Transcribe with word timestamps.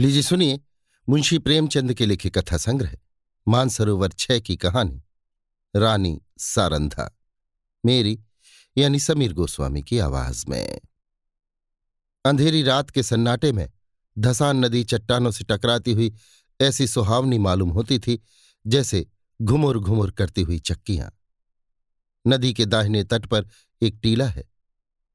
लीजिए 0.00 0.22
सुनिए, 0.22 0.60
मुंशी 1.08 1.38
प्रेमचंद 1.38 1.94
के 1.94 2.06
लिखे 2.06 2.30
कथा 2.30 2.56
संग्रह, 2.56 2.96
मानसरोवर 3.48 4.12
छह 4.12 4.38
की 4.38 4.56
कहानी, 4.56 5.02
रानी 5.76 6.20
सारंधा, 6.38 7.18
मेरी 7.84 8.18
यानी 8.76 9.00
समीर 9.00 9.32
गोस्वामी 9.32 9.82
की 9.82 9.98
आवाज़ 9.98 10.44
में। 10.48 10.80
अंधेरी 12.24 12.62
रात 12.62 12.90
के 12.90 13.02
सन्नाटे 13.02 13.52
में 13.52 13.70
धसान 14.18 14.64
नदी 14.64 14.84
चट्टानों 14.84 15.30
से 15.30 15.44
टकराती 15.44 15.92
हुई 15.92 16.12
ऐसी 16.60 16.86
सुहावनी 16.86 17.38
मालूम 17.38 17.70
होती 17.70 17.98
थी, 17.98 18.22
जैसे 18.66 19.06
घुमुर 19.42 19.78
घुमुर 19.78 20.10
करती 20.10 20.42
हुई 20.42 20.58
चक्कियाँ। 20.58 21.10
नदी 22.26 22.54
के 22.54 22.66
दाहिने 22.66 23.04
तट 23.04 23.26
पर 23.26 23.48
एक 23.82 23.98
टीला 24.02 24.26
है, 24.26 24.44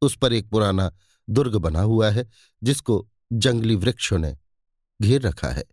उस 0.02 0.18
पर 0.18 0.34
एक 0.34 0.50
पुराना 0.50 0.92
दुर्ग 1.30 1.56
बना 1.56 1.82
हुआ 1.82 2.12
है, 2.12 2.30
जिसको 2.64 3.08
जंगली 3.34 3.76
वृक्षों 3.76 4.20
ने 4.20 4.38
घेर 5.02 5.22
रखा 5.22 5.48
है। 5.48 5.64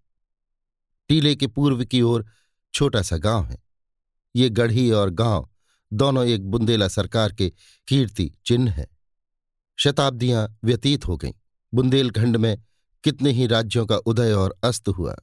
टीले 1.08 1.36
के 1.36 1.46
पूर्व 1.46 1.84
की 1.84 2.02
ओर 2.02 2.26
छोटा 2.74 3.02
सा 3.02 3.16
गाँव 3.16 3.44
है। 3.44 3.58
ये 4.36 4.50
गढ़ी 4.50 4.90
और 4.90 5.10
गाँव 5.10 5.50
दोनों 5.92 6.26
एक 6.26 6.50
बुंदेला 6.50 6.88
सरकार 6.88 7.32
के 7.32 7.52
कीर्ति 7.88 8.32
चिन्ह 8.46 8.70
है। 8.70 8.86
शताब्दियाँ 9.78 10.58
व्यतीत 10.64 11.06
हो 11.06 11.16
गईं। 11.16 11.32
बुंदेलखंड 11.74 12.36
में 12.36 12.62
कितने 13.04 13.30
ही 13.30 13.46
राज्यों 13.46 13.86
का 13.86 13.96
उदय 13.96 14.32
और 14.32 14.58
अस्त 14.64 14.88
हुआ। 14.88 15.16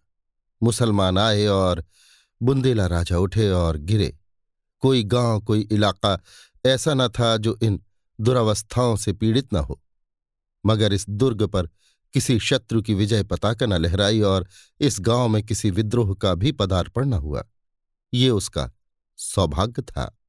मुसलमान 0.63 1.17
आए 1.17 1.45
और 1.45 1.85
बुंदेला 2.41 2.88
राजा 2.88 3.17
उठे 3.17 3.49
और 3.49 3.77
गिरे। 3.77 4.20
कोई 4.79 5.04
गाँव, 5.04 5.41
कोई 5.41 5.62
इलाका 5.71 6.21
ऐसा 6.65 6.93
न 6.93 7.07
था 7.07 7.38
जो 7.38 7.59
इन 7.62 7.84
दुरावस्थाओं 8.21 8.95
से 8.95 9.13
पीड़ित 9.13 9.54
न 9.54 9.57
हो। 9.57 9.81
मगर 10.65 10.93
इस 10.93 11.09
दुर्ग 11.09 11.43
पर 11.43 11.70
किसी 12.13 12.40
शत्रु 12.40 12.81
की 12.81 12.94
विजय 12.94 13.23
पताका 13.23 13.66
न 13.66 13.73
लहराई 13.73 14.21
और 14.21 14.48
इस 14.80 14.98
गाँव 14.99 15.27
में 15.27 15.44
किसी 15.44 15.71
विद्रोह 15.71 16.15
का 16.15 16.35
भी 16.35 16.51
पदार्पण 16.51 17.05
न 17.05 17.13
हुआ। 17.13 17.43
ये 18.13 18.29
उसका 18.29 18.71
सौभाग्य 19.18 19.82
था। 19.82 20.20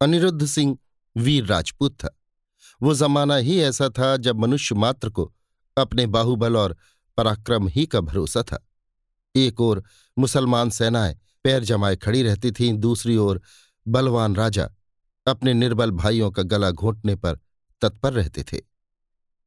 अनिरुद्ध 0.00 0.46
सिंह 0.46 0.78
वीर 1.16 1.46
राजपूत 1.46 1.94
था। 1.94 2.20
वो 2.82 2.94
जमाना 2.94 3.36
ही 3.36 3.60
ऐसा 3.60 3.88
था 3.88 4.16
जब 4.16 4.36
मनुष्य 4.36 4.74
मात्र 4.74 5.10
को 5.10 5.34
अपने 5.78 6.06
बाहुबल 6.06 6.56
और 6.56 6.76
पराक्रम 7.16 7.68
ही 7.68 7.86
का 7.86 8.00
भरोसा 8.00 8.42
था। 8.42 8.68
एक 9.36 9.60
ओर 9.60 9.84
मुसलमान 10.18 10.70
सेनाएँ 10.70 11.16
पैर 11.44 11.64
जमाए 11.64 11.96
खड़ी 11.96 12.22
रहती 12.22 12.52
थीं, 12.52 12.78
दूसरी 12.78 13.16
ओर 13.16 13.42
बलवान 13.88 14.36
राजा 14.36 14.70
अपने 15.26 15.54
निर्बल 15.54 15.90
भाइयों 15.90 16.30
का 16.30 16.42
गला 16.42 16.70
घोंटने 16.70 17.14
पर 17.14 17.38
तत्पर 17.80 18.12
रहते 18.12 18.42
थे। 18.42 18.73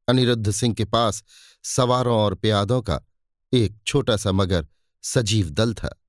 अनिरुद्ध 0.07 0.51
सिंह 0.51 0.73
के 0.73 0.85
पास 0.85 1.23
सवारों 1.63 2.17
और 2.17 2.35
प्यादों 2.35 2.81
का 2.81 3.01
एक 3.53 3.77
छोटा 3.87 4.17
सा 4.17 4.31
मगर 4.31 4.67
सजीव 5.03 5.49
दल 5.49 5.73
था। 5.73 6.03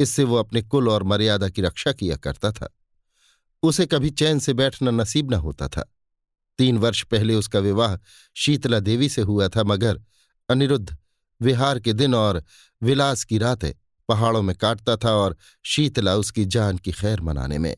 इससे 0.00 0.24
वो 0.24 0.36
अपने 0.36 0.62
कुल 0.62 0.88
और 0.88 1.02
मर्यादा 1.02 1.48
की 1.48 1.62
रक्षा 1.62 1.92
किया 1.92 2.16
करता 2.16 2.52
था। 2.52 2.78
उसे 3.62 3.86
कभी 3.86 4.10
चैन 4.10 4.38
से 4.38 4.52
बैठना 4.52 4.90
नसीब 4.90 5.30
न 5.30 5.34
होता 5.34 5.68
था। 5.68 5.94
तीन 6.58 6.78
वर्ष 6.78 7.02
पहले 7.02 7.34
उसका 7.34 7.58
विवाह 7.58 7.98
शीतला 8.34 8.80
देवी 8.80 9.08
से 9.08 9.22
हुआ 9.22 9.48
था, 9.48 9.64
मगर 9.64 10.02
अनिरुद्ध 10.48 10.96
विहार 11.40 11.80
के 11.80 11.92
दिन 11.92 12.14
और 12.14 12.44
विलास 12.82 13.24
की 13.24 13.38
रातें 13.38 13.72
पहाड़ों 14.08 14.42
में 14.42 14.56
काटता 14.56 14.96
था 14.96 15.12
और 15.12 15.36
शीतला 15.62 16.16
उसकी 16.16 16.44
जान 16.44 16.78
की 16.78 16.92
खैर 16.92 17.20
मनाने 17.20 17.58
में। 17.58 17.76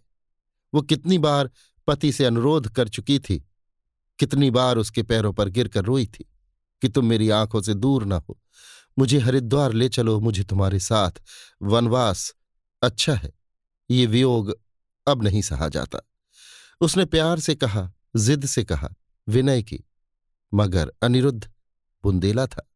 वो 0.74 0.82
कितनी 0.82 1.18
बार 1.18 1.50
पति 1.86 2.12
से 2.12 2.24
अनुरोध 2.24 2.68
कर 2.68 2.88
चुकी 2.88 3.18
थी 3.18 3.44
कितनी 4.18 4.50
बार 4.50 4.76
उसके 4.76 5.02
पैरों 5.02 5.32
पर 5.32 5.48
गिरकर 5.48 5.84
रोई 5.84 6.06
थी 6.06 6.24
कि 6.82 6.88
तुम 6.88 7.06
मेरी 7.06 7.30
आँखों 7.30 7.62
से 7.62 7.74
दूर 7.74 8.04
ना 8.04 8.16
हो। 8.16 8.40
मुझे 8.98 9.18
हरिद्वार 9.18 9.72
ले 9.72 9.88
चलो, 9.88 10.20
मुझे 10.20 10.44
तुम्हारे 10.44 10.80
साथ। 10.80 11.10
वनवास 11.62 12.34
अच्छा 12.82 13.14
है, 13.14 13.32
ये 13.90 14.06
वियोग 14.06 14.60
अब 15.06 15.22
नहीं 15.22 15.42
सहा 15.42 15.68
जाता। 15.68 15.98
उसने 16.80 17.04
प्यार 17.04 17.40
से 17.40 17.54
कहा, 17.54 17.92
जिद 18.16 18.46
से 18.46 18.64
कहा, 18.64 18.94
विनय 19.28 19.62
की, 19.62 19.84
मगर 20.54 20.92
अनिरुद्ध 21.02 21.50
बुंदेला 22.04 22.46
था। 22.46 22.70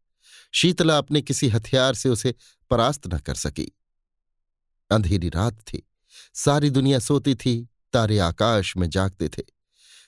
शीतला 0.53 0.99
अपने 0.99 1.23
किसी 1.23 1.49
हथियार 1.49 1.95
से 1.95 2.09
उसे 2.09 2.35
परास्त 2.71 3.15
न 3.15 3.19
कर 3.19 3.35
सकी। 3.35 3.73
अंधेरी 4.91 5.29
रात 5.29 5.61
थी, 5.61 5.89
सारी 6.35 6.71
दुनिया 6.71 6.99
सोती 6.99 7.35
थी, 7.35 7.69
तारे 7.93 8.19
आकाश 8.19 8.77
में 8.77 8.91
जागते 8.91 9.29
थे। 9.29 9.58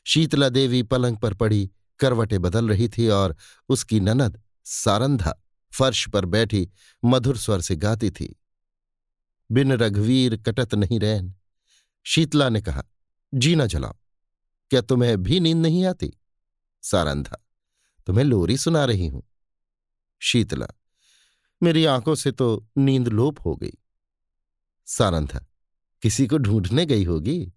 शीतला 0.06 0.48
देवी 0.48 0.82
पलंग 0.82 1.16
पर 1.16 1.34
पड़ी, 1.34 1.70
करवटे 1.98 2.38
बदल 2.38 2.68
रही 2.68 2.88
थी 2.88 3.08
और 3.08 3.36
उसकी 3.68 4.00
ननद 4.00 4.42
सारंधा 4.64 5.34
फर्श 5.78 6.08
पर 6.08 6.24
बैठी 6.24 6.70
मधुर 7.04 7.36
स्वर 7.36 7.60
से 7.60 7.76
गाती 7.76 8.10
थी। 8.10 8.34
बिन 9.50 9.72
रघुवीर 9.72 10.36
कटत 10.36 10.74
नहीं 10.74 11.00
रैन। 11.00 11.34
शीतला 12.04 12.48
ने 12.48 12.60
कहा 12.60 12.84
जी 13.34 13.54
न 13.54 13.66
जलाओ। 13.66 13.94
क्या 14.70 14.80
तुम्हें 14.80 15.22
भी 15.22 15.40
नींद 15.40 15.58
नहीं 15.58 15.84
आती? 15.84 16.12
सारंधा, 16.82 17.46
तुम्हें 18.06 18.24
लोरी 18.24 18.56
सुना 18.56 18.84
रही 18.84 19.06
हूँ। 19.06 19.22
शीतला, 20.18 20.66
मेरी 21.62 21.84
आँखों 21.84 22.14
से 22.14 22.32
तो 22.32 22.66
नींद 22.78 23.08
लोप 23.08 23.38
हो 23.44 23.56
गई। 23.56 23.72
सारंधा, 24.86 25.46
किसी 26.02 26.26
को 26.26 26.38
ढूँढने 26.38 26.86
गई 26.86 27.04
होगी? 27.04 27.52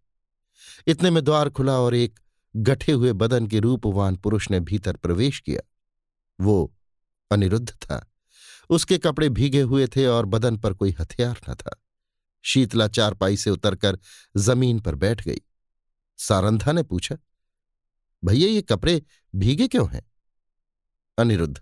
इतने 0.87 1.09
में 1.09 1.23
द्वार 1.23 1.49
खुला 1.49 1.79
और 1.79 1.95
एक 1.95 2.19
गठे 2.55 2.91
हुए 2.91 3.13
बदन 3.13 3.47
के 3.47 3.59
रूपवान 3.59 4.15
पुरुष 4.15 4.51
ने 4.51 4.59
भीतर 4.59 4.95
प्रवेश 4.95 5.39
किया। 5.39 5.61
वो 6.39 6.75
अनिरुद्ध 7.31 7.69
था। 7.69 8.11
उसके 8.69 8.97
कपड़े 8.97 9.29
भीगे 9.29 9.61
हुए 9.61 9.87
थे 9.87 10.05
और 10.05 10.25
बदन 10.25 10.57
पर 10.57 10.73
कोई 10.73 10.95
हथियार 10.99 11.41
न 11.49 11.55
था। 11.55 11.79
शीतला 12.41 12.87
चारपाई 12.87 13.37
से 13.37 13.49
उतरकर 13.49 13.99
ज़मीन 14.37 14.79
पर 14.79 14.95
बैठ 14.95 15.21
गई। 15.21 15.41
सारंधा 16.17 16.71
ने 16.71 16.83
पूछा, 16.83 17.17
भैया, 18.25 18.49
ये 18.49 18.61
कपड़े 18.61 19.01
भीगे 19.35 19.67
क्यों 19.67 19.89
हैं? 19.89 20.11
अनिरुद्ध, 21.17 21.61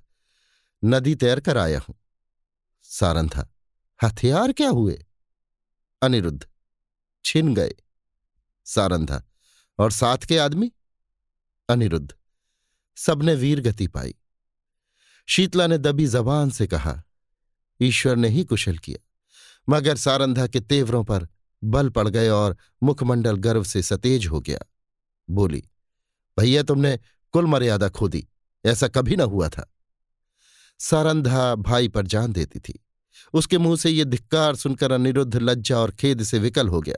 नदी 0.86 1.16
तैर 1.16 1.40
कर 1.40 1.58
आया 1.58 1.80
हूँ। 1.80 1.96
सारंधा, 2.84 3.50
हथियार 4.04 4.52
क्या 4.52 4.70
हुए? 4.70 5.06
अनिरुद्ध, 6.02 6.48
छिन 7.26 7.56
गए। 7.56 7.74
सारंधा, 8.66 9.24
और 9.80 9.92
साथ 9.92 10.18
के 10.18 10.38
आदमी? 10.38 10.72
अनिरुद्ध। 11.72 12.14
सबने 12.96 13.36
वीर 13.36 13.62
गति 13.62 13.88
पाई। 13.88 14.16
शीतला 15.28 15.68
ने 15.68 15.78
दबी 15.78 16.08
जबान 16.08 16.50
से 16.50 16.68
कहा, 16.68 17.04
ईश्वर 17.82 18.16
ने 18.16 18.30
ही 18.30 18.44
कुशल 18.44 18.78
किया। 18.78 19.08
मगर 19.70 19.96
सारंधा 19.96 20.48
के 20.48 20.60
तेवरों 20.60 21.04
पर 21.04 21.28
बल 21.64 21.90
पड़ 21.90 22.08
गए 22.08 22.30
और 22.30 22.58
मुखमंडल 22.84 23.38
गर्व 23.38 23.64
से 23.64 23.82
सतेज 23.82 24.28
हो 24.28 24.42
गया। 24.42 24.60
बोली, 25.30 25.64
भैया, 26.40 26.64
तुमने 26.64 27.00
कुल 27.32 27.46
मर्यादा 27.46 27.90
खो 27.90 28.08
दी। 28.08 28.28
ऐसा 28.66 28.88
कभी 28.88 29.16
ना 29.16 29.24
हुआ 29.24 29.50
था। 29.50 29.74
सारंधा 30.80 31.56
भाई 31.56 31.88
पर 31.88 32.08
जान 32.08 32.32
देती 32.32 32.60
थी। 32.60 32.86
उसके 33.34 33.58
मुँह 33.58 33.78
से 33.78 33.90
ये 33.90 34.06
धिक्कार 34.06 34.56
सुनकर 34.56 34.92
अनिरुद्ध 34.92 35.36
लज्जा 35.36 35.80
और 35.80 35.92
खेद 35.92 36.24
से 36.24 36.40
विकल 36.40 36.68
हो 36.68 36.82
गया। 36.82 36.96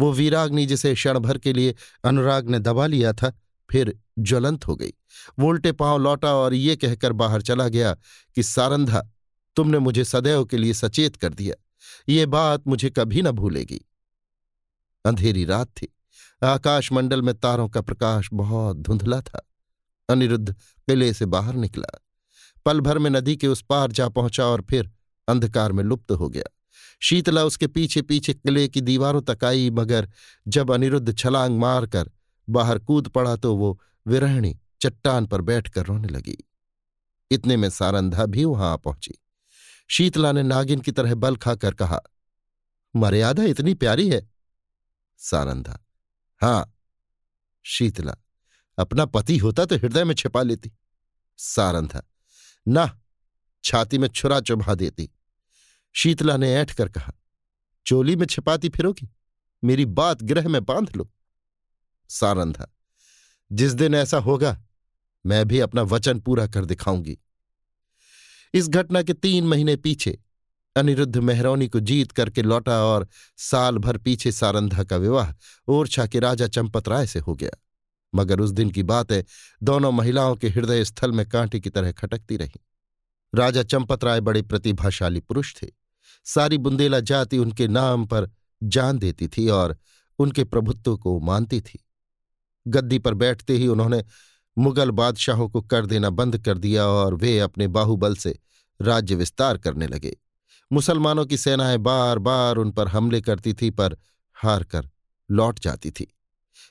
वो 0.00 0.12
वीराग्नि 0.12 0.66
जिसे 0.66 0.94
क्षण 0.94 1.18
भर 1.18 1.38
के 1.38 1.52
लिए 1.52 1.74
अनुराग 2.04 2.48
ने 2.48 2.58
दबा 2.58 2.86
लिया 2.86 3.12
था 3.12 3.38
फिर 3.70 3.98
ज्वलंत 4.18 4.66
हो 4.66 4.76
गई। 4.76 4.92
वो 5.38 5.48
उल्टे 5.48 5.72
पाँव 5.72 5.98
लौटा 5.98 6.34
और 6.34 6.54
ये 6.54 6.76
कहकर 6.76 7.12
बाहर 7.12 7.42
चला 7.42 7.68
गया 7.68 7.94
कि, 8.34 8.42
सारंधा, 8.42 9.10
तुमने 9.56 9.78
मुझे 9.78 10.04
सदैव 10.04 10.44
के 10.44 10.56
लिए 10.56 10.74
सचेत 10.74 11.16
कर 11.16 11.34
दिया। 11.34 11.64
ये 12.08 12.26
बात 12.26 12.68
मुझे 12.68 12.90
कभी 12.90 13.22
न 13.22 13.30
भूलेगी। 13.30 13.88
अंधेरी 15.04 15.44
रात 15.44 15.68
थी। 15.68 15.96
आकाशमंडल 16.44 17.22
में 17.22 17.34
तारों 17.34 17.68
का 17.68 17.80
प्रकाश 17.80 18.30
बहुत 18.32 18.76
धुंधला 18.76 19.20
था। 19.20 19.50
अनिरुद्ध 20.08 20.52
किले 20.54 21.12
से 21.12 21.26
बाहर 21.26 21.54
निकला। 21.54 22.04
पल 22.66 22.80
भर 22.80 22.98
में 22.98 23.10
नदी 23.10 23.36
के 23.36 23.46
उस 23.46 23.62
पार 23.62 23.92
जा 23.92 24.08
पहुँचा 24.08 24.44
और 24.44 24.62
फिर 24.62 24.90
अंधकार 25.28 25.72
में 25.72 25.84
लुप्त 25.84 26.12
हो 26.12 26.28
गया। 26.28 26.44
शीतला 27.00 27.44
उसके 27.44 27.66
पीछे 27.66 28.02
पीछे 28.02 28.34
किले 28.34 28.68
की 28.68 28.80
दीवारों 28.80 29.22
तक 29.22 29.44
आई, 29.44 29.70
मगर 29.70 30.10
जब 30.48 30.70
अनिरुद्ध 30.70 31.18
छलांग 31.18 31.58
मारकर 31.58 32.10
बाहर 32.50 32.78
कूद 32.78 33.08
पड़ा 33.08 33.36
तो 33.36 33.56
वो 33.56 33.80
विरहणी 34.06 34.58
चट्टान 34.82 35.26
पर 35.26 35.40
बैठकर 35.40 35.86
रोने 35.86 36.08
लगी। 36.08 36.36
इतने 37.30 37.56
में 37.56 37.70
सारंधा 37.70 38.26
भी 38.26 38.44
वहाँ 38.44 38.72
आ 38.72 38.76
पहुँची। 38.76 39.14
शीतला 39.88 40.32
ने 40.32 40.42
नागिन 40.42 40.80
की 40.80 40.92
तरह 40.92 41.14
बल 41.14 41.36
खाकर 41.36 41.74
कहा, 41.74 42.00
मर्यादा 42.96 43.42
इतनी 43.42 43.74
प्यारी 43.74 44.08
है? 44.08 44.30
सारंधा, 45.18 45.78
हाँ। 46.42 46.74
शीतला, 47.64 48.14
अपना 48.78 49.04
पति 49.06 49.36
होता 49.38 49.64
तो 49.64 49.76
हृदय 49.76 50.04
में 50.04 50.14
छिपा 50.14 50.42
लेती। 50.42 50.72
सारंधा, 51.38 52.02
ना, 52.68 53.00
छाती 53.64 53.98
में 53.98 54.08
छुरा 54.08 54.40
चुभा 54.40 54.74
देती। 54.74 55.10
शीतला 55.94 56.36
ने 56.36 56.54
ऐठ 56.54 56.74
कर 56.74 56.88
कहा, 56.88 57.12
चोली 57.86 58.16
में 58.16 58.26
छिपाती 58.26 58.68
फिरोगी? 58.68 59.08
मेरी 59.64 59.84
बात 59.84 60.22
ग्रह 60.22 60.48
में 60.48 60.64
बाँध 60.64 60.96
लो। 60.96 61.10
सारंधा 62.08 62.74
जिस 63.52 63.72
दिन 63.72 63.94
ऐसा 63.94 64.18
होगा, 64.18 64.62
मैं 65.26 65.48
भी 65.48 65.60
अपना 65.60 65.82
वचन 65.82 66.20
पूरा 66.20 66.46
कर 66.46 66.64
दिखाऊँगी। 66.64 67.18
इस 68.54 68.68
घटना 68.68 69.02
के 69.02 69.12
तीन 69.12 69.46
महीने 69.46 69.76
पीछे, 69.76 70.18
अनिरुद्ध 70.76 71.16
मेहरौनी 71.16 71.68
को 71.68 71.80
जीत 71.80 72.12
करके 72.12 72.42
लौटा 72.42 72.84
और 72.84 73.08
साल 73.36 73.78
भर 73.78 73.98
पीछे 73.98 74.32
सारंधा 74.32 74.84
का 74.84 74.96
विवाह 74.96 75.32
ओरछा 75.68 76.06
के 76.06 76.18
राजा 76.18 76.46
चंपत 76.46 76.88
राय 76.88 77.06
से 77.06 77.18
हो 77.18 77.34
गया। 77.34 77.50
मगर 78.14 78.40
उस 78.40 78.50
दिन 78.50 78.70
की 78.70 78.82
बात 78.82 79.12
है 79.12 79.24
दोनों 79.62 79.92
महिलाओं 79.92 80.36
के 80.36 80.48
हृदय 80.48 80.84
स्थल 80.84 81.12
में 81.12 81.28
कांटे 81.28 81.60
की 81.60 81.70
तरह 81.70 81.92
खटकती 81.92 82.36
रही। 82.36 82.60
राजा 83.34 83.62
चंपत 83.62 84.04
राय 84.04 84.20
बड़े 84.20 84.42
प्रतिभाशाली 84.42 85.20
पुरुष 85.20 85.54
थे। 85.62 85.66
सारी 86.24 86.58
बुंदेला 86.58 87.00
जाति 87.00 87.38
उनके 87.38 87.68
नाम 87.68 88.06
पर 88.06 88.30
जान 88.62 88.98
देती 88.98 89.28
थी 89.28 89.48
और 89.48 89.78
उनके 90.18 90.44
प्रभुत्व 90.44 90.96
को 90.96 91.20
मानती 91.20 91.60
थी। 91.60 91.84
गद्दी 92.68 92.98
पर 92.98 93.14
बैठते 93.14 93.56
ही 93.56 93.68
उन्होंने 93.68 94.04
मुगल 94.58 94.90
बादशाहों 94.90 95.48
को 95.48 95.60
कर 95.60 95.86
देना 95.86 96.10
बंद 96.10 96.38
कर 96.38 96.58
दिया 96.58 96.86
और 96.86 97.14
वे 97.14 97.38
अपने 97.40 97.68
बाहुबल 97.68 98.16
से 98.16 98.38
राज्य 98.82 99.14
विस्तार 99.14 99.58
करने 99.58 99.86
लगे। 99.86 100.16
मुसलमानों 100.72 101.26
की 101.26 101.36
सेनाएँ 101.36 101.78
बार 101.78 102.18
बार 102.18 102.56
उन 102.56 102.70
पर 102.70 102.88
हमले 102.88 103.20
करती 103.20 103.54
थी, 103.54 103.70
पर 103.70 103.96
हार 104.34 104.64
कर 104.64 104.90
लौट 105.30 105.60
जाती 105.60 105.90
थी। 105.90 106.14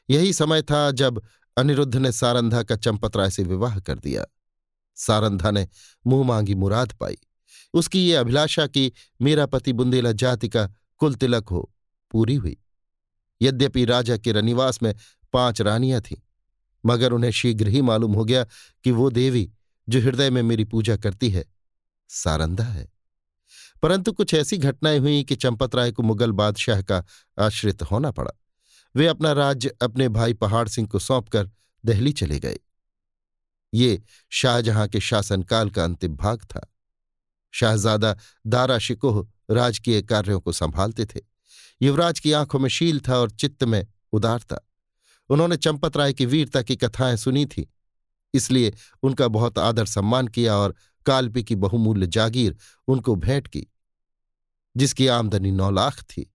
यही 0.09 0.33
समय 0.33 0.61
था 0.61 0.91
जब 0.91 1.21
अनिरुद्ध 1.57 1.95
ने 1.95 2.11
सारंधा 2.11 2.63
का 2.63 2.75
चंपत 2.75 3.17
राय 3.17 3.29
से 3.29 3.43
विवाह 3.43 3.79
कर 3.79 3.99
दिया। 3.99 4.25
सारंधा 4.95 5.51
ने 5.51 5.67
मुँह 6.07 6.27
मांगी 6.27 6.55
मुराद 6.55 6.91
पाई। 6.91 7.17
उसकी 7.73 8.07
ये 8.07 8.15
अभिलाषा 8.15 8.67
कि 8.67 8.91
मेरा 9.21 9.45
पति 9.45 9.73
बुंदेला 9.73 10.11
जाति 10.11 10.49
का 10.49 10.69
कुल 10.97 11.15
तिलक 11.15 11.49
हो, 11.49 11.73
पूरी 12.11 12.35
हुई। 12.35 12.57
यद्यपि 13.41 13.85
राजा 13.85 14.17
के 14.17 14.31
रनिवास 14.31 14.83
में 14.83 14.95
पाँच 15.33 15.61
रानियाँ 15.61 16.01
थीं। 16.01 16.17
मगर 16.85 17.11
उन्हें 17.11 17.31
शीघ्र 17.31 17.67
ही 17.67 17.81
मालूम 17.81 18.13
हो 18.13 18.25
गया 18.25 18.43
कि 18.83 18.91
वो 18.91 19.09
देवी, 19.09 19.51
जो 19.89 19.99
हृदय 19.99 20.29
में 20.29 20.43
मेरी 20.43 20.63
पूजा 20.63 20.97
करती 20.97 21.29
है, 21.29 21.45
सारंदा 22.09 22.63
है। 22.63 22.89
परंतु 23.83 24.11
कुछ 24.11 24.33
ऐसी 24.33 24.57
घटनाएँ 24.57 24.99
हुई 24.99 25.23
कि 25.23 25.35
चंपत 25.35 25.75
राय 25.75 25.91
को 25.91 26.03
मुगल 26.03 26.31
बादशाह 26.31 26.81
का 26.81 27.05
आश्रित 27.39 27.81
होना 27.81 28.11
पड़ा। 28.11 28.31
वे 28.95 29.07
अपना 29.07 29.31
राज्य 29.31 29.75
अपने 29.81 30.09
भाई 30.09 30.33
पहाड़ 30.33 30.67
सिंह 30.67 30.87
को 30.87 30.99
सौंपकर 30.99 31.49
दहली 31.85 32.11
चले 32.11 32.39
गए। 32.39 32.57
ये 33.73 34.03
शाहजहां 34.29 34.87
के 34.87 34.99
शासनकाल 34.99 35.69
का 35.69 35.83
अंतिम 35.83 36.15
भाग 36.15 36.39
था। 36.43 36.73
शाहजादा 37.51 38.17
दारा 38.47 38.79
शिकोह 38.79 39.27
राजकीय 39.51 40.01
कार्यों 40.01 40.39
को 40.39 40.51
संभालते 40.51 41.05
थे। 41.05 41.19
युवराज 41.81 42.19
की 42.19 42.31
आँखों 42.31 42.59
में 42.59 42.69
शील 42.69 42.99
था 42.99 43.17
और 43.17 43.31
चित्त 43.31 43.63
में 43.63 43.87
उदारता 44.11 44.57
उन्होंने 45.29 45.57
चंपत 45.57 45.97
राय 45.97 46.13
की 46.13 46.25
वीरता 46.25 46.61
की 46.61 46.75
कथाएँ 46.75 47.17
सुनी 47.17 47.45
थी। 47.45 47.67
इसलिए 48.33 48.73
उनका 49.03 49.27
बहुत 49.27 49.59
आदर 49.59 49.85
सम्मान 49.85 50.27
किया 50.27 50.55
और 50.55 50.75
कालपी 51.05 51.43
की 51.43 51.55
बहुमूल्य 51.55 52.07
जागीर 52.07 52.57
उनको 52.87 53.15
भेंट 53.15 53.47
की, 53.47 53.65
जिसकी 54.77 55.07
आमदनी 55.07 55.51
नौ 55.51 55.69
लाख 55.71 56.01
थी। 56.01 56.33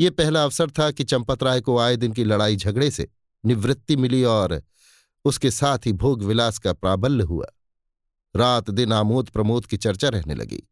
ये 0.00 0.10
पहला 0.10 0.44
अवसर 0.44 0.70
था 0.70 0.90
कि 0.90 1.04
चंपत 1.04 1.42
राय 1.42 1.60
को 1.60 1.78
आए 1.78 1.96
दिन 1.96 2.12
की 2.12 2.24
लड़ाई 2.24 2.56
झगड़े 2.56 2.90
से 2.90 3.08
निवृत्ति 3.44 3.96
मिली 3.96 4.24
और 4.24 4.62
उसके 5.24 5.50
साथ 5.50 5.86
ही 5.86 5.92
भोग 5.92 6.22
विलास 6.22 6.58
का 6.58 6.72
प्राबल्य 6.72 7.24
हुआ। 7.24 7.46
रात 8.36 8.70
दिन 8.70 8.92
आमोद 8.92 9.28
प्रमोद 9.28 9.66
की 9.66 9.76
चर्चा 9.76 10.08
रहने 10.08 10.34
लगी। 10.34 10.62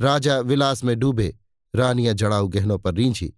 राजा 0.00 0.38
विलास 0.40 0.84
में 0.84 0.98
डूबे, 0.98 1.36
रानियाँ 1.74 2.14
जड़ाऊ 2.14 2.48
गहनों 2.48 2.78
पर 2.78 2.94
रींझी, 2.94 3.32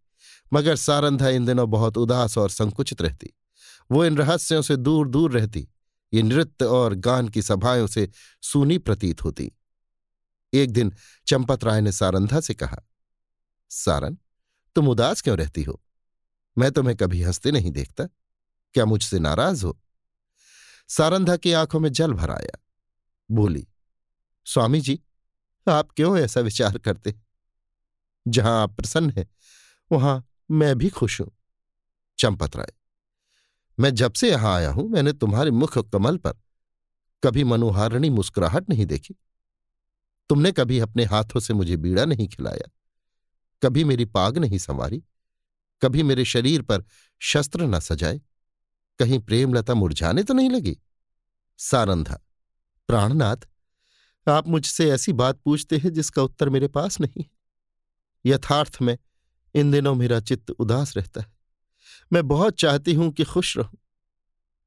मगर 0.53 0.77
सारंधा 0.77 1.29
इन 1.29 1.45
दिनों 1.45 1.71
बहुत 1.71 1.99
उदास 1.99 2.39
और 2.39 2.51
संकुचित 2.51 3.03
रहती। 3.03 3.38
वो 3.91 4.05
इन 4.05 4.17
रहस्यों 4.17 4.63
से 4.63 4.77
दूर 4.77 5.09
दूर 5.09 5.33
रहती, 5.33 5.69
ये 6.13 6.23
नृत्य 6.23 6.65
और 6.65 6.95
गान 6.95 7.29
की 7.29 7.43
सभाओं 7.43 7.87
से 7.87 8.11
सूनी 8.43 8.79
प्रतीत 8.79 9.25
होती। 9.25 9.53
एक 10.53 10.71
दिन 10.71 10.93
चंपत 11.27 11.65
राय 11.65 11.81
ने 11.81 11.93
सारंधा 11.93 12.41
से 12.41 12.55
कहा, 12.55 12.83
सारन, 13.71 14.19
तुम 14.75 14.89
उदास 14.89 15.21
क्यों 15.21 15.39
रहती 15.39 15.63
हो? 15.63 15.83
मैं 16.59 16.73
तुम्हें 16.73 16.97
कभी 16.97 17.23
हँसते 17.23 17.51
नहीं 17.51 17.71
देखता। 17.71 18.05
क्या 18.75 18.85
मुझसे 18.85 19.19
नाराज़ 19.19 19.65
हो? 19.65 19.81
सारंधा 20.89 21.37
की 21.37 21.53
आँखों 21.53 21.81
में 21.81 21.93
जल 21.93 22.13
भर 22.13 22.31
आया। 22.31 22.59
बोली, 23.31 23.69
स्वामी 24.45 24.81
जी, 24.81 25.01
आप 25.69 25.91
क्यों 25.91 26.19
ऐसा 26.19 26.41
विचार 26.41 26.79
करते? 26.79 27.15
जहाँ 28.29 28.63
आप 28.63 28.77
प्रसन्न 28.77 29.11
हैं, 29.11 29.27
वहाँ 29.93 30.29
मैं 30.51 30.79
भी 30.79 30.89
खुश 30.89 31.21
हूँ। 31.21 31.31
चंपत 32.19 32.57
राय 32.57 32.78
मैं 33.79 33.95
जब 33.95 34.13
से 34.13 34.31
यहाँ 34.31 34.55
आया 34.57 34.71
हूँ, 34.71 34.89
मैंने 34.89 35.13
तुम्हारे 35.13 35.51
मुख 35.51 35.79
कमल 35.91 36.17
पर 36.17 36.39
कभी 37.23 37.45
मनोहारिणी 37.45 38.11
मुस्कुराहट 38.11 38.69
नहीं 38.71 38.87
देखी। 38.87 39.15
तुमने 40.31 40.53
कभी 40.53 40.79
अपने 40.79 41.05
हाथों 41.05 41.41
से 41.41 41.55
मुझे 41.55 41.77
बीड़ा 41.77 42.05
नहीं 42.05 42.27
खिलाया, 42.29 42.69
कभी 43.63 43.85
मेरी 43.85 44.05
पाग 44.07 44.39
नहीं 44.39 44.59
संवारी, 44.59 45.03
कभी 45.83 46.03
मेरे 46.03 46.25
शरीर 46.25 46.63
पर 46.63 46.85
शस्त्र 47.21 47.67
न 47.67 47.81
सजाए, 47.81 48.21
कहीं 49.01 49.19
प्रेमलता 49.19 49.75
मुरझाने 49.75 50.23
तो 50.23 50.35
नहीं 50.35 50.51
लगी। 50.51 50.77
सारंधा, 51.59 52.19
प्राणनाथ, 52.89 53.49
आप 54.27 54.49
मुझसे 54.49 54.91
ऐसी 54.91 55.13
बात 55.15 55.41
पूछते 55.41 55.77
हैं 55.77 55.93
जिसका 55.93 56.23
उत्तर 56.23 56.49
मेरे 56.49 56.69
पास 56.69 57.01
नहीं 57.01 57.23
है। 57.23 57.31
यथार्थ 58.25 58.79
में 58.83 58.97
इन 59.55 59.71
दिनों 59.71 59.95
मेरा 59.95 60.21
चित्त 60.21 60.51
उदास 60.51 60.97
रहता 60.97 61.21
है। 61.21 61.33
मैं 62.11 62.27
बहुत 62.29 62.59
चाहती 62.59 62.95
हूँ 62.95 63.11
कि 63.13 63.25
खुश 63.25 63.57
रहूँ, 63.57 63.79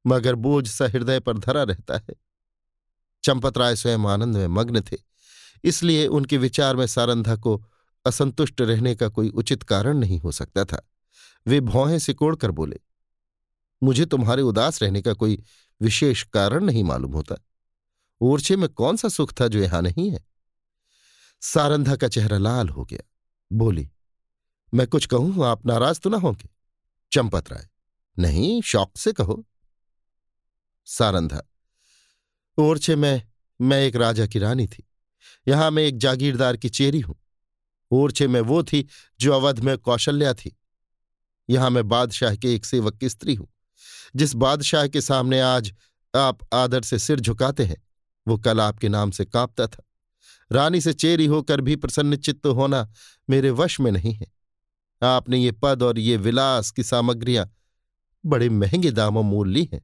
मगर 0.06 0.36
बोझ 0.38 0.68
सा 0.68 0.86
हृदय 0.86 1.20
पर 1.20 1.38
धरा 1.38 1.64
रहता 1.64 1.98
है। 2.00 2.16
चंपत 3.24 3.58
राय 3.58 3.76
स्वयं 3.76 4.08
आनंद 4.10 4.38
में 4.38 4.48
मग्न 4.50 4.82
थे, 4.82 4.98
इसलिए 5.64 6.06
उनके 6.08 6.38
विचार 6.38 6.76
में 6.76 6.86
सारंधा 6.88 7.36
को 7.36 7.62
असंतुष्ट 8.06 8.62
रहने 8.62 8.96
का 8.96 9.08
कोई 9.10 9.30
उचित 9.32 9.64
कारण 9.64 9.98
नहीं 9.98 10.20
हो 10.20 10.32
सकता 10.32 10.66
था। 10.66 10.82
वे 11.46 11.60
भौहें 11.62 11.98
सिकोड़कर 12.00 12.52
बोले, 12.52 12.80
मुझे 13.82 14.06
तुम्हारे 14.06 14.42
उदास 14.42 14.82
रहने 14.84 15.02
का 15.02 15.14
कोई 15.14 15.42
विशेष 15.82 16.24
कारण 16.24 16.64
नहीं 16.64 16.84
मालूम 16.84 17.14
होता। 17.14 17.36
ओरछे 18.22 18.56
में 18.56 18.68
कौन 18.70 18.98
सा 18.98 19.10
सुख 19.10 19.34
था 19.40 19.48
जो 19.48 19.60
यहाँ 19.60 19.82
नहीं 19.82 20.10
है? 20.12 20.24
सारंधा 21.42 21.96
का 21.96 22.08
चेहरा 22.08 22.38
लाल 22.38 22.70
हो 22.70 22.84
गया, 22.86 23.04
बोली, 23.52 23.90
मैं 24.74 24.88
कुछ 24.88 25.06
कहूँ? 25.06 25.46
आप 25.46 25.66
नाराज़ 25.66 26.00
तो 26.00 26.10
ना 26.10 26.18
होंगे? 26.18 26.50
चंपत 27.14 27.50
राय। 27.50 27.68
नहीं, 28.20 28.62
शौक 28.62 28.98
से 28.98 29.14
कहो। 29.14 29.48
सारंधा, 30.86 31.42
ओरछे 32.58 32.96
में, 32.96 33.22
मैं 33.62 33.82
एक 33.82 33.96
राजा 33.96 34.26
की 34.26 34.40
रानी 34.40 34.68
थी। 34.68 34.90
यहाँ 35.48 35.72
मैं 35.72 35.84
एक 35.84 35.98
जागीरदार 35.98 36.58
की 36.58 36.70
चेरी 36.70 37.00
हूँ। 37.00 37.16
ओरछे 37.92 38.28
में 38.28 38.42
वो 38.42 38.64
थी 38.64 38.88
जो 39.20 39.34
अवध 39.34 39.60
में 39.60 39.78
कौशल्या 39.78 40.34
थी। 40.34 40.60
यहाँ 41.50 41.70
मैं 41.70 41.88
बादशाह 41.88 42.36
के 42.36 42.56
एक 42.56 42.66
सेवक 42.66 42.98
की 42.98 43.10
स्त्री 43.10 43.36
हूँ। 43.36 43.48
जिस 44.16 44.34
बादशाह 44.34 44.88
के 44.88 45.02
सामने 45.02 45.42
आज 45.42 45.74
आप 46.16 46.40
आदर 46.54 46.82
से 46.82 47.00
सिर 47.00 47.20
झुकाते 47.20 47.66
हैं, 47.66 47.88
वो 48.28 48.38
कल 48.38 48.62
आपके 48.62 48.90
नाम 48.90 49.12
से 49.12 49.26
कांपता 49.26 49.68
था। 49.68 49.84
रानी 50.52 50.82
से 50.82 50.94
चेरी 50.94 51.26
होकर 51.26 51.62
भी 51.62 51.76
प्रसन्न 51.76 52.16
चित्त 52.16 52.46
होना 52.46 52.94
मेरे 53.30 53.50
वश 53.50 53.80
में 53.80 53.92
नहीं 53.92 54.14
है। 54.14 54.41
आपने 55.04 55.38
ये 55.38 55.52
पद 55.52 55.84
और 55.84 56.00
ये 56.00 56.18
विलास 56.18 56.72
की 56.72 56.84
सामग्रियाँ 56.84 57.50
बड़े 58.26 58.50
महँगे 58.50 58.92
दामों 58.92 59.24
मोल 59.24 59.50
ली 59.50 59.70
हैं। 59.74 59.82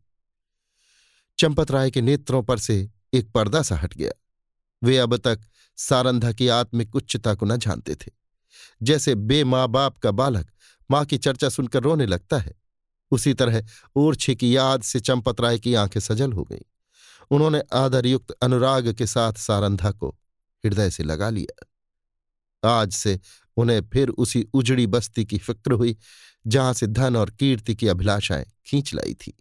चंपत 1.37 1.71
राय 1.71 1.91
के 1.91 2.01
नेत्रों 2.01 2.43
पर 2.43 2.57
से 2.57 2.89
एक 3.13 3.31
पर्दा 3.31 3.61
सा 3.61 3.75
हट 3.75 3.93
गया। 3.93 4.11
वे 4.83 4.97
अब 4.97 5.17
तक 5.17 5.39
सारंधा 5.77 6.31
की 6.31 6.47
आत्मिक 6.47 6.95
उच्चता 6.95 7.33
को 7.35 7.45
न 7.45 7.57
जानते 7.57 7.95
थे। 7.95 8.11
जैसे 8.83 9.15
बे 9.15 9.43
माँ 9.43 9.67
बाप 9.67 9.97
का 9.97 10.11
बालक 10.11 10.51
माँ 10.91 11.05
की 11.05 11.17
चर्चा 11.17 11.49
सुनकर 11.49 11.83
रोने 11.83 12.05
लगता 12.05 12.37
है, 12.37 12.53
उसी 13.11 13.33
तरह 13.33 13.65
ओरछे 13.95 14.35
की 14.35 14.55
याद 14.57 14.81
से 14.81 14.99
चंपत 14.99 15.41
राय 15.41 15.59
की 15.59 15.73
आँखें 15.73 15.99
सजल 15.99 16.33
हो 16.33 16.43
गईं। 16.43 16.65
उन्होंने 17.31 17.61
आदरयुक्त 17.73 18.31
अनुराग 18.31 18.93
के 18.93 19.07
साथ 19.07 19.33
सारंधा 19.33 19.91
को 19.91 20.09
हृदय 20.65 20.89
से 20.89 21.03
लगा 21.03 21.29
लिया। 21.29 22.69
आज 22.69 22.91
से 22.91 23.19
उन्हें 23.57 23.89
फिर 23.89 24.09
उसी 24.09 24.47
उजड़ी 24.53 24.87
बस्ती 24.87 25.25
की 25.25 25.37
फ़िक्र 25.37 25.71
हुई, 25.71 25.97
जहाँ 26.47 26.73
से 26.73 26.87
धन 26.87 27.15
और 27.15 27.29
कीर्ति 27.29 27.75
की 27.75 27.87
अभिलाषाएँ 27.87 28.45
खींच 28.65 28.93
लाई 28.93 29.13
थी। 29.13 29.37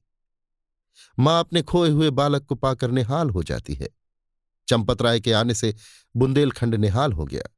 माँ 1.18 1.40
अपने 1.40 1.62
खोए 1.62 1.90
हुए 1.90 2.10
बालक 2.10 2.44
को 2.44 2.54
पाकर 2.54 2.90
निहाल 2.90 3.30
हो 3.30 3.42
जाती 3.42 3.74
है। 3.74 3.88
चंपत 4.68 5.02
राय 5.02 5.20
के 5.20 5.32
आने 5.32 5.54
से 5.54 5.74
बुंदेलखंड 6.16 6.74
निहाल 6.74 7.12
हो 7.12 7.24
गया। 7.24 7.56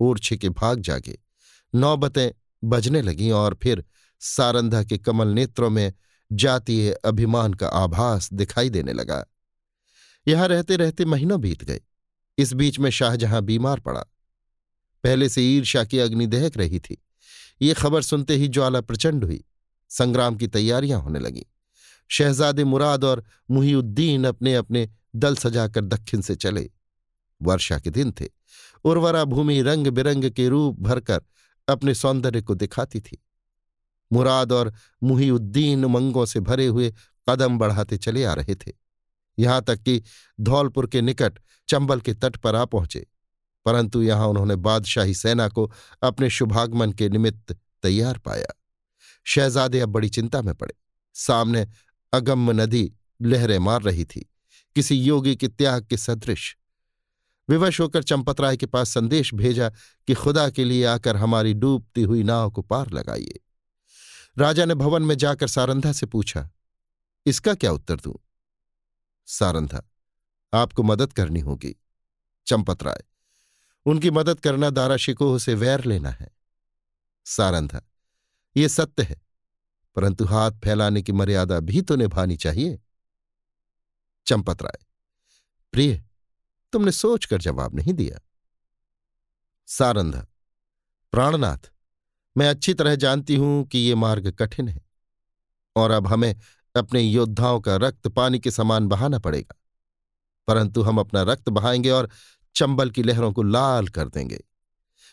ओरछे 0.00 0.36
के 0.36 0.48
भाग 0.48 0.80
जागे। 0.80 1.18
नौबतें 1.74 2.30
बजने 2.64 3.02
लगीं 3.02 3.32
और 3.32 3.58
फिर 3.62 3.84
सारंधा 4.20 4.84
के 4.84 4.98
कमल 4.98 5.28
नेत्रों 5.28 5.70
में 5.70 5.92
जातीय 6.32 6.92
अभिमान 6.92 7.54
का 7.54 7.68
आभास 7.68 8.32
दिखाई 8.32 8.70
देने 8.70 8.92
लगा। 8.92 9.26
यहाँ 10.28 10.48
रहते 10.48 10.76
रहते 10.76 11.04
महीनों 11.04 11.40
बीत 11.40 11.64
गए। 11.64 11.80
इस 12.38 12.52
बीच 12.52 12.78
में 12.78 12.90
शाहजहां 12.90 13.42
बीमार 13.42 13.80
पड़ा। 13.80 14.04
पहले 15.04 15.28
से 15.28 15.42
ईर्ष्या 15.42 15.84
की 15.84 15.98
अग्नि 15.98 16.26
दहक 16.26 16.56
रही 16.56 16.80
थी। 16.80 17.04
ये 17.62 17.74
खबर 17.74 18.02
सुनते 18.02 18.36
ही 18.36 18.48
ज्वाला 18.48 18.80
प्रचंड 18.80 19.24
हुई। 19.24 19.44
संग्राम 19.88 20.36
की 20.36 20.46
तैयारियाँ 20.46 21.00
होने 21.00 21.18
लगी। 21.18 21.46
शहजादे 22.08 22.64
मुराद 22.64 23.04
और 23.04 23.24
मुहीउद्दीन 23.50 24.24
अपने 24.24 24.54
अपने 24.54 24.90
दल 25.16 25.36
सजाकर 25.36 25.80
दक्षिण 25.80 26.20
से 26.20 26.34
चले। 26.34 26.70
वर्षा 27.42 27.78
के 27.78 27.90
दिन 27.90 28.12
थे। 28.12 28.28
उर्वरा 28.84 29.24
भूमि 29.24 29.62
रंग 29.62 29.86
बिरंग 29.86 30.30
के 30.30 30.48
रूप 30.48 30.80
भरकर 30.80 31.22
अपने 31.68 31.94
सौंदर्य 31.94 32.42
को 32.42 32.54
दिखाती 32.54 33.00
थी। 33.00 33.24
मुराद 34.12 34.52
और 34.52 34.74
मुहीउद्दीन 35.02 35.84
उमंगों 35.84 36.26
से 36.26 36.40
भरे 36.40 36.66
हुए 36.66 36.94
कदम 37.28 37.58
बढ़ाते 37.58 37.96
चले 37.96 38.24
आ 38.24 38.34
रहे 38.34 38.54
थे। 38.54 38.72
यहाँ 39.38 39.62
तक 39.62 39.76
कि 39.76 40.02
धौलपुर 40.40 40.86
के 40.86 41.00
निकट 41.00 41.38
चंबल 41.68 42.00
के 42.00 42.14
तट 42.14 42.36
पर 42.36 42.54
आ 42.54 42.64
पहुँचे। 42.64 43.06
परंतु 43.64 44.02
यहाँ 44.02 44.26
उन्होंने 44.26 44.56
बादशाही 44.56 45.14
सेना 45.14 45.48
को 45.48 45.70
अपने 46.02 46.30
शुभागमन 46.30 46.92
के 46.92 47.08
निमित्त 47.08 47.56
तैयार 47.82 48.18
पाया। 48.18 48.52
शहजादे 49.26 49.80
अब 49.80 49.88
बड़ी 49.88 50.08
चिंता 50.08 50.42
में 50.42 50.54
पड़े। 50.54 50.74
सामने 51.14 51.66
अगम्य 52.12 52.52
नदी 52.52 52.92
लहरें 53.22 53.58
मार 53.58 53.82
रही 53.82 54.04
थी। 54.04 54.30
किसी 54.76 54.94
योगी 54.94 55.36
के 55.36 55.48
त्याग 55.48 55.86
के 55.86 55.96
सदृश। 55.96 56.56
विवश 57.48 57.80
होकर 57.80 58.02
चंपत 58.02 58.40
राय 58.40 58.56
के 58.56 58.66
पास 58.66 58.88
संदेश 58.88 59.32
भेजा 59.34 59.68
कि 60.08 60.14
खुदा 60.14 60.48
के 60.50 60.64
लिए 60.64 60.84
आकर 60.84 61.16
हमारी 61.16 61.54
डूबती 61.54 62.02
हुई 62.02 62.22
नाव 62.22 62.50
को 62.50 62.62
पार 62.62 62.90
लगाइए। 62.90 63.40
राजा 64.38 64.64
ने 64.64 64.74
भवन 64.74 65.02
में 65.02 65.16
जाकर 65.16 65.48
सारंधा 65.48 65.92
से 65.92 66.06
पूछा, 66.06 66.48
इसका 67.26 67.54
क्या 67.54 67.72
उत्तर 67.72 67.96
दूँ? 67.96 68.14
सारंधा, 69.28 69.82
आपको 70.52 70.82
मदद 70.82 71.12
करनी 71.12 71.40
होगी, 71.40 71.74
चंपतराय। 72.46 73.02
उनकी 73.86 74.10
मदद 74.10 74.40
करना 74.40 74.70
दारा 74.70 74.96
शिकोह 74.96 75.38
से 75.38 75.54
वैर 75.54 75.84
लेना 75.84 76.10
है। 76.10 76.30
सारंधा 77.26 77.80
ये 78.56 78.68
सत्य 78.68 79.02
है, 79.02 79.16
परंतु 79.96 80.24
हाथ 80.24 80.52
फैलाने 80.64 81.02
की 81.02 81.12
मर्यादा 81.12 81.60
भी 81.60 81.82
तो 81.82 81.96
निभानी 81.96 82.36
चाहिए। 82.36 82.78
चंपतराय, 84.26 84.84
प्रिय, 85.72 86.02
तुमने 86.72 86.92
सोचकर 86.92 87.38
जवाब 87.38 87.74
नहीं 87.74 87.92
दिया। 87.92 88.20
सारंधा, 89.68 90.26
प्राणनाथ, 91.12 91.70
मैं 92.36 92.48
अच्छी 92.48 92.74
तरह 92.74 92.94
जानती 92.94 93.36
हूँ 93.36 93.64
कि 93.64 93.78
ये 93.78 93.94
मार्ग 93.94 94.30
कठिन 94.32 94.68
है, 94.68 94.80
और 95.76 95.90
अब 95.90 96.06
हमें 96.06 96.34
अपने 96.74 97.00
योद्धाओं 97.00 97.60
का 97.60 97.76
रक्त 97.76 98.08
पानी 98.08 98.38
के 98.38 98.50
समान 98.50 98.86
बहाना 98.88 99.18
पड़ेगा। 99.18 99.54
परंतु 100.48 100.82
हम 100.82 100.98
अपना 100.98 101.22
रक्त 101.22 101.48
बहाएँगे 101.48 101.90
और 101.90 102.08
चंबल 102.54 102.90
की 102.90 103.02
लहरों 103.02 103.32
को 103.32 103.42
लाल 103.42 103.88
कर 103.88 104.08
देंगे। 104.08 104.44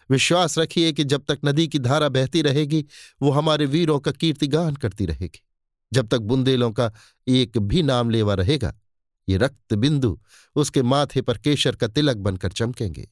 विश्वास 0.09 0.57
रखिए 0.57 0.91
कि 0.91 1.03
जब 1.03 1.25
तक 1.27 1.39
नदी 1.45 1.67
की 1.67 1.79
धारा 1.79 2.09
बहती 2.09 2.41
रहेगी, 2.41 2.85
वो 3.21 3.31
हमारे 3.31 3.65
वीरों 3.65 3.99
का 3.99 4.11
कीर्तिगान 4.11 4.75
करती 4.75 5.05
रहेगी। 5.05 5.43
जब 5.93 6.07
तक 6.07 6.17
बुंदेलों 6.17 6.71
का 6.71 6.93
एक 7.27 7.57
भी 7.57 7.83
नाम 7.83 8.09
लेवा 8.09 8.33
रहेगा, 8.33 8.79
ये 9.29 9.37
रक्त 9.37 9.73
बिंदु 9.73 10.19
उसके 10.55 10.81
माथे 10.81 11.21
पर 11.21 11.37
केशर 11.37 11.75
का 11.75 11.87
तिलक 11.87 12.17
बनकर 12.17 12.51
चमकेंगे। 12.51 13.09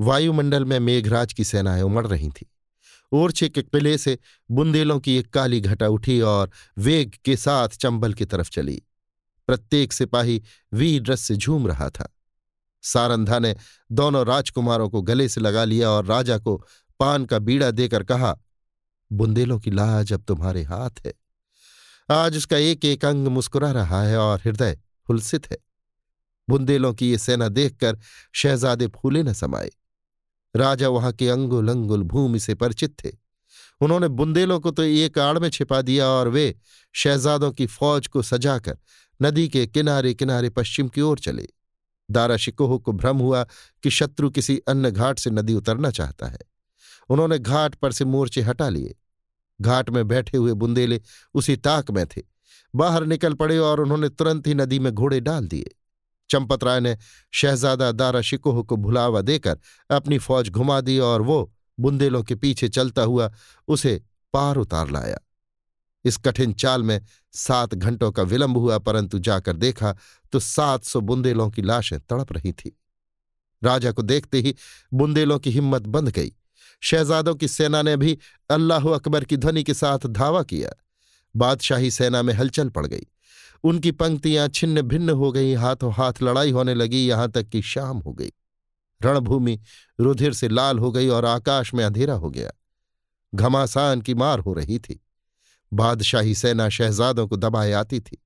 वायुमंडल 0.00 0.64
में 0.64 0.80
मेघराज 0.80 1.32
की 1.32 1.44
सेनाएँ 1.44 1.82
उमड़ 1.82 2.06
रही 2.06 2.28
थीं। 2.28 2.46
ओरछे 3.12 3.48
के 3.48 3.62
किले 3.62 3.98
से 3.98 4.18
बुंदेलों 4.50 5.00
की 5.00 5.16
एक 5.16 5.30
काली 5.30 5.60
घटा 5.60 5.88
उठी 5.88 6.20
और 6.20 6.50
वेग 6.78 7.14
के 7.24 7.36
साथ 7.36 7.68
चंबल 7.68 8.14
की 8.14 8.24
तरफ़ 8.24 8.50
चली। 8.50 8.82
प्रत्येक 9.46 9.92
सिपाही 9.92 10.42
वीर 10.72 11.02
रस 11.06 11.20
से 11.20 11.36
झूम 11.36 11.66
रहा 11.66 11.90
था। 11.90 12.16
सारंधा 12.82 13.38
ने 13.38 13.54
दोनों 13.92 14.26
राजकुमारों 14.26 14.88
को 14.88 15.02
गले 15.02 15.28
से 15.28 15.40
लगा 15.40 15.64
लिया 15.64 15.90
और 15.90 16.04
राजा 16.04 16.38
को 16.38 16.56
पान 17.00 17.24
का 17.24 17.38
बीड़ा 17.38 17.70
देकर 17.70 18.02
कहा, 18.02 18.36
बुंदेलों 19.12 19.58
की 19.58 19.70
लाज 19.70 20.12
अब 20.12 20.22
तुम्हारे 20.22 20.62
हाथ 20.62 21.06
है। 21.06 21.12
आज 22.10 22.36
उसका 22.36 22.56
एक 22.56 22.84
एक 22.84 23.04
अंग 23.04 23.28
मुस्कुरा 23.28 23.70
रहा 23.72 24.02
है 24.02 24.18
और 24.18 24.40
हृदय 24.40 24.78
हुलसित 25.08 25.50
है। 25.50 25.56
बुंदेलों 26.48 26.94
की 26.94 27.10
ये 27.10 27.18
सेना 27.18 27.48
देखकर 27.48 27.98
शहजादे 28.32 28.86
फूले 28.86 29.22
न 29.22 29.32
समाये। 29.32 29.70
राजा 30.56 30.88
वहाँ 30.88 31.12
के 31.12 31.28
अंगुल 31.28 31.68
अंगुल 31.68 32.02
भूमि 32.02 32.40
से 32.40 32.54
परिचित 32.54 32.96
थे। 33.04 33.10
उन्होंने 33.80 34.08
बुंदेलों 34.08 34.60
को 34.60 34.70
तो 34.70 34.82
एक 34.82 35.18
आड़ 35.18 35.38
में 35.38 35.48
छिपा 35.50 35.82
दिया 35.82 36.06
और 36.06 36.28
वे 36.28 36.54
शहजादों 36.92 37.50
की 37.52 37.66
फौज 37.66 38.06
को 38.06 38.22
सजाकर 38.22 38.78
नदी 39.22 39.48
के 39.48 39.66
किनारे 39.66 40.14
किनारे 40.14 40.50
पश्चिम 40.50 40.88
की 40.88 41.00
ओर 41.00 41.18
चले। 41.18 41.48
दारा 42.10 42.36
शिकोह 42.36 42.78
को 42.78 42.92
भ्रम 42.92 43.18
हुआ 43.18 43.44
कि 43.82 43.90
शत्रु 43.90 44.30
किसी 44.30 44.58
अन्य 44.58 44.90
घाट 44.90 45.18
से 45.18 45.30
नदी 45.30 45.54
उतरना 45.54 45.90
चाहता 45.90 46.26
है। 46.26 46.38
उन्होंने 47.08 47.38
घाट 47.38 47.74
पर 47.74 47.92
से 47.92 48.04
मोर्चे 48.04 48.40
हटा 48.40 48.68
लिए। 48.68 48.94
घाट 49.60 49.90
में 49.90 50.08
बैठे 50.08 50.38
हुए 50.38 50.52
बुंदेले 50.52 51.00
उसी 51.34 51.56
ताक 51.56 51.90
में 51.90 52.06
थे। 52.06 52.22
बाहर 52.74 53.04
निकल 53.04 53.34
पड़े 53.34 53.58
और 53.58 53.80
उन्होंने 53.80 54.08
तुरंत 54.08 54.46
ही 54.46 54.54
नदी 54.54 54.78
में 54.78 54.92
घोड़े 54.92 55.20
डाल 55.20 55.48
दिए। 55.48 55.70
चंपत 56.30 56.64
राय 56.64 56.80
ने 56.80 56.98
शहजादा 57.32 57.92
दारा 57.92 58.20
शिकोह 58.20 58.62
को 58.62 58.76
भुलावा 58.76 59.20
देकर 59.20 59.58
अपनी 59.90 60.18
फौज 60.18 60.50
घुमा 60.50 60.80
दी 60.80 60.98
और 60.98 61.22
वो 61.22 61.52
बुंदेलों 61.80 62.22
के 62.22 62.34
पीछे 62.34 62.68
चलता 62.68 63.02
हुआ 63.02 63.32
उसे 63.68 64.02
पार 64.32 64.56
उतार 64.56 64.90
लाया। 64.90 65.18
इस 66.04 66.16
कठिन 66.16 66.52
चाल 66.52 66.82
में 66.82 67.00
सात 67.32 67.74
घंटों 67.74 68.10
का 68.12 68.22
विलंब 68.22 68.56
हुआ, 68.56 68.78
परंतु 68.78 69.18
जाकर 69.18 69.56
देखा 69.56 69.96
तो 70.32 70.38
सात 70.38 70.84
सौ 70.84 71.00
बुंदेलों 71.00 71.50
की 71.50 71.62
लाशें 71.62 71.98
तड़प 72.00 72.32
रही 72.32 72.52
थी। 72.52 72.76
राजा 73.62 73.92
को 73.92 74.02
देखते 74.02 74.38
ही 74.38 74.54
बुंदेलों 74.94 75.38
की 75.38 75.50
हिम्मत 75.50 75.82
बंध 75.82 76.08
गई। 76.08 76.32
शहजादों 76.82 77.34
की 77.34 77.48
सेना 77.48 77.82
ने 77.82 77.96
भी 77.96 78.18
अल्लाह 78.50 78.88
अकबर 78.88 79.24
की 79.24 79.36
ध्वनि 79.36 79.62
के 79.62 79.74
साथ 79.74 80.06
धावा 80.06 80.42
किया। 80.42 80.70
बादशाही 81.34 81.90
सेना 81.90 82.22
में 82.22 82.34
हलचल 82.34 82.68
पड़ 82.68 82.86
गई। 82.86 83.06
उनकी 83.64 83.90
पंक्तियाँ 83.92 84.48
छिन्न 84.48 84.82
भिन्न 84.82 85.10
हो 85.10 85.32
गई, 85.32 85.54
हाथों 85.54 85.92
हाथ 85.92 86.22
लड़ाई 86.22 86.50
होने 86.50 86.74
लगी, 86.74 87.06
यहाँ 87.08 87.30
तक 87.30 87.48
कि 87.48 87.62
शाम 87.62 87.98
हो 87.98 88.12
गई। 88.12 88.32
रणभूमि 89.00 89.58
रुधिर 90.00 90.32
से 90.32 90.48
लाल 90.48 90.78
हो 90.78 90.90
गई 90.92 91.08
और 91.08 91.24
आकाश 91.24 91.74
में 91.74 91.84
अंधेरा 91.84 92.14
हो 92.14 92.30
गया। 92.30 92.50
घमासान 93.34 94.00
की 94.00 94.14
मार 94.14 94.38
हो 94.38 94.52
रही 94.52 94.78
थी। 94.78 95.00
बादशाही 95.72 96.34
सेना 96.34 96.68
शहजादों 96.68 97.26
को 97.28 97.36
दबाए 97.36 97.72
आती 97.72 98.00
थी। 98.00 98.18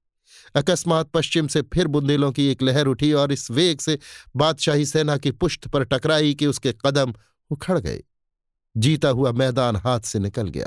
अकस्मात 0.55 1.11
पश्चिम 1.11 1.47
से 1.47 1.63
फिर 1.63 1.87
बुंदेलों 1.87 2.33
की 2.33 2.47
एक 2.47 2.63
लहर 2.63 2.87
उठी 2.87 3.13
और 3.13 3.33
इस 3.33 3.51
वेग 3.51 3.81
से 3.81 3.99
बादशाही 4.37 4.87
सेना 4.87 5.17
की 5.17 5.31
पुष्ट 5.31 5.69
पर 5.69 5.85
टकराई 5.85 6.35
कि 6.35 6.47
उसके 6.47 6.75
कदम 6.87 7.15
उखड़ 7.51 7.79
गए। 7.79 8.03
जीता 8.77 9.09
हुआ 9.09 9.33
मैदान 9.33 9.77
हाथ 9.77 10.01
से 10.01 10.19
निकल 10.19 10.49
गया। 10.49 10.67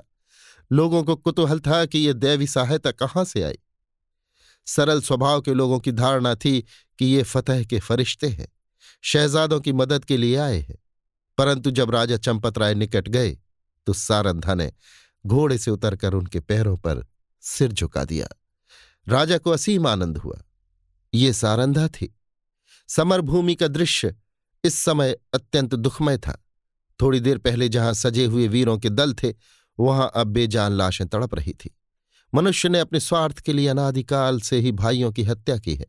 लोगों 0.72 1.04
को 1.04 1.16
कुतूहल 1.16 1.60
था 1.60 1.86
कि 1.86 2.00
ये 2.00 2.14
दैवी 2.14 2.48
सहायता 2.48 2.92
कहाँ 2.92 3.24
से 3.26 3.44
आई? 3.44 3.58
सरल 4.68 5.02
स्वभाव 5.02 5.42
के 5.42 5.54
लोगों 5.54 5.80
की 5.80 5.92
धारणा 5.92 6.36
थी 6.36 6.62
कि 7.00 7.06
ये 7.06 7.24
फतेह 7.24 7.64
के 7.64 7.80
फरिश्ते 7.80 8.28
हैं, 8.28 8.48
शहजादों 9.04 9.60
की 9.62 9.74
मदद 9.74 10.06
के 10.06 10.18
लिए 10.18 10.36
आए 10.36 10.60
हैं। 10.60 10.78
परंतु 11.38 11.72
जब 11.72 11.92
राजा 11.92 12.18
चंपत 12.18 12.58
राय 12.58 12.76
निकट 12.76 13.08
गए 13.08 13.38
तो 13.88 13.94
सारंधा 13.94 14.54
ने 14.54 14.72
घोड़े 15.26 15.58
से 15.58 15.72
उतरकर 15.72 16.14
उनके 16.14 16.40
पैरों 16.40 16.78
पर 16.78 17.08
सिर 17.42 17.72
झुका 17.72 18.06
दिया। 18.06 18.28
राजा 19.08 19.38
को 19.38 19.52
असीम 19.52 19.88
आनंद 19.88 20.18
हुआ। 20.18 20.42
ये 21.14 21.34
सारंधा 21.34 21.88
थी। 21.88 22.20
समरभूमि 22.88 23.56
का 23.56 23.68
दृश्य 23.68 24.16
इस 24.64 24.76
समय 24.76 25.18
अत्यंत 25.34 25.76
दुखमय 25.76 26.18
था। 26.18 26.46
थोड़ी 27.02 27.20
देर 27.20 27.38
पहले 27.38 27.70
जहाँ 27.70 27.94
सजे 27.94 28.26
हुए 28.26 28.48
वीरों 28.48 28.78
के 28.78 28.90
दल 28.90 29.14
थे, 29.14 29.34
वहाँ 29.80 30.12
अब 30.16 30.28
बेजान 30.28 30.72
लाशें 30.72 31.08
तड़प 31.08 31.36
रही 31.36 31.54
थी। 31.54 31.78
मनुष्य 32.34 32.70
ने 32.70 32.80
अपने 32.80 33.00
स्वार्थ 33.00 33.40
के 33.40 33.54
लिए 33.54 33.68
अनादिकाल 33.68 34.42
से 34.42 34.60
ही 34.60 34.72
भाइयों 34.72 35.12
की 35.12 35.24
हत्या 35.24 35.58
की 35.58 35.76
है। 35.76 35.86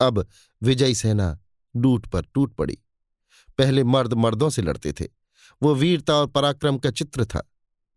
अब 0.00 0.26
विजयी 0.62 0.94
सेना 0.94 1.40
डूट 1.76 2.06
पर 2.06 2.22
टूट 2.22 2.54
पड़ी। 2.54 2.78
पहले 3.58 3.84
मर्द 3.84 4.12
मर्दों 4.12 4.50
से 4.50 4.62
लड़ते 4.62 4.92
थे। 4.92 5.08
वो 5.62 5.74
वीरता 5.74 6.14
और 6.14 6.26
पराक्रम 6.26 6.78
का 6.78 6.90
चित्र 6.90 7.24
था। 7.24 7.51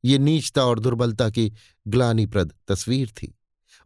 ये 0.05 0.17
नीचता 0.17 0.65
और 0.65 0.79
दुर्बलता 0.79 1.29
की 1.29 1.53
ग्लानिप्रद 1.87 2.53
तस्वीर 2.67 3.09
थी। 3.09 3.39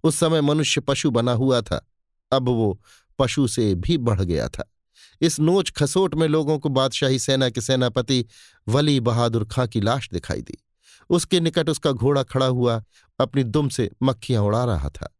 उस 0.04 0.16
समय 0.16 0.42
मनुष्य 0.42 0.82
पशु 0.82 1.12
बना 1.12 1.32
हुआ 1.32 1.62
था। 1.62 1.90
अब 2.32 2.50
वो 2.50 2.82
पशु 3.20 3.48
से 3.48 3.76
भी 3.76 3.98
बढ़ 3.98 4.22
गया 4.22 4.50
था। 4.50 4.74
इस 5.22 5.40
नोच 5.40 5.72
खसोट 5.72 6.16
में 6.16 6.28
लोगों 6.28 6.60
को 6.60 6.70
बादशाही 6.70 7.20
सेना 7.20 7.50
के 7.50 7.62
सेनापति 7.62 8.26
वली 8.68 9.00
बहादुर 9.00 9.46
खां 9.46 9.68
की 9.68 9.82
लाश 9.82 10.10
दिखाई 10.14 10.42
दी। 10.42 10.66
उसके 11.10 11.40
निकट 11.40 11.70
उसका 11.70 11.92
घोड़ा 11.92 12.24
खड़ा 12.24 12.46
हुआ 12.46 12.84
अपनी 13.20 13.44
दुम 13.44 13.70
से 13.70 13.92
मक्खियाँ 14.04 14.44
उड़ा 14.44 14.66
रहा 14.66 14.90
था। 14.90 15.18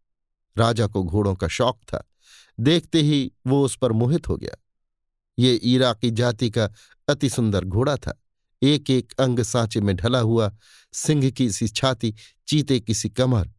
राजा 0.58 0.88
को 0.88 1.04
घोड़ों 1.04 1.36
का 1.36 1.48
शौक 1.48 1.78
था। 1.78 2.10
देखते 2.60 3.02
ही 3.02 3.32
वो 3.48 3.66
उस 3.66 3.78
पर 3.78 3.92
मोहित 3.92 4.28
हो 4.28 4.38
गया। 4.38 4.64
ये 5.40 5.56
इराकी 5.56 6.12
जाति 6.12 6.50
का 6.50 6.70
अति 7.08 7.30
सुंदर 7.30 7.66
घोड़ा 7.66 7.96
था। 7.96 8.24
एक 8.62 8.90
एक 8.90 9.14
अंग 9.20 9.40
सांचे 9.40 9.82
में 9.82 9.96
ढला 9.96 10.20
हुआ 10.20 10.52
सिंह 10.94 11.30
की 11.30 11.52
सी 11.52 11.68
छाती 11.68 12.16
चीते 12.48 12.80
की 12.80 12.94
सी 12.94 13.10
कमर। 13.10 13.52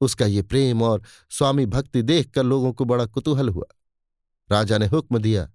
उसका 0.00 0.26
ये 0.26 0.42
प्रेम 0.42 0.82
और 0.82 1.02
स्वामी 1.30 1.66
भक्ति 1.66 2.02
देखकर 2.02 2.42
लोगों 2.42 2.72
को 2.72 2.84
बड़ा 2.84 3.06
कुतूहल 3.06 3.48
हुआ। 3.48 3.66
राजा 4.50 4.78
ने 4.78 4.86
हुक्म 4.86 5.18
दिया, 5.18 5.50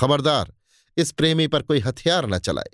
खबरदार, 0.00 0.52
इस 0.96 1.12
प्रेमी 1.12 1.46
पर 1.46 1.62
कोई 1.62 1.80
हथियार 1.80 2.26
न 2.26 2.38
चलाए। 2.38 2.70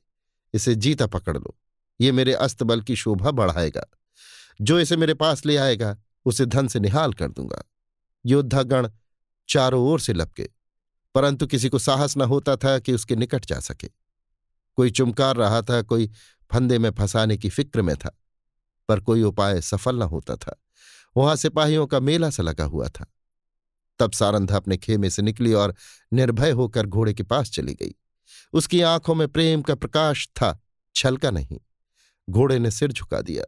इसे 0.54 0.75
जीता 0.75 1.06
पकड़ 1.06 1.38
लो। 1.38 1.59
ये 2.00 2.12
मेरे 2.12 2.35
अस्तबल 2.35 2.80
की 2.80 2.97
शोभा 2.97 3.30
बढ़ाएगा। 3.30 3.87
जो 4.61 4.80
इसे 4.80 4.97
मेरे 4.97 5.14
पास 5.14 5.47
ले 5.47 5.56
आएगा, 5.56 5.97
उसे 6.25 6.47
धन 6.47 6.68
से 6.68 6.80
निहाल 6.80 7.12
कर 7.12 7.28
दूँगा। 7.28 7.62
योद्धागण 8.26 8.88
चारों 9.49 9.85
ओर 9.85 10.00
से 10.00 10.12
लपके, 10.12 10.49
परंतु 11.14 11.47
किसी 11.47 11.68
को 11.68 11.78
साहस 11.78 12.16
न 12.16 12.23
होता 12.23 12.56
था 12.56 12.78
कि 12.78 12.92
उसके 12.92 13.16
निकट 13.16 13.47
जा 13.47 13.61
सके। 13.61 14.03
कोई 14.76 14.90
चुमकार 14.90 15.36
रहा 15.36 15.62
था, 15.62 15.82
कोई 15.82 16.10
फंदे 16.52 16.78
में 16.78 16.90
फंसाने 16.90 17.36
की 17.36 17.48
फ़िक्र 17.48 17.82
में 17.82 17.96
था, 17.96 18.20
पर 18.88 19.00
कोई 19.00 19.22
उपाय 19.22 19.60
सफल 19.60 19.96
न 19.96 20.02
होता 20.02 20.36
था। 20.36 20.62
वहाँ 21.16 21.36
सिपाहियों 21.36 21.86
का 21.86 22.00
मेला 22.00 22.30
सा 22.30 22.42
लगा 22.42 22.64
हुआ 22.64 22.88
था। 22.88 23.06
तब 23.98 24.12
सारंधा 24.12 24.56
अपने 24.56 24.76
खेमे 24.76 25.10
से 25.10 25.22
निकली 25.22 25.52
और 25.52 25.74
निर्भय 26.12 26.50
होकर 26.50 26.86
घोड़े 26.86 27.14
के 27.14 27.22
पास 27.22 27.50
चली 27.50 27.74
गई। 27.74 27.94
उसकी 28.52 28.80
आँखों 28.80 29.14
में 29.14 29.28
प्रेम 29.28 29.62
का 29.62 29.74
प्रकाश 29.74 30.28
था, 30.28 30.62
छलका 30.94 31.30
नहीं। 31.30 31.60
घोड़े 32.30 32.58
ने 32.58 32.70
सिर 32.70 32.92
झुका 32.92 33.20
दिया। 33.20 33.44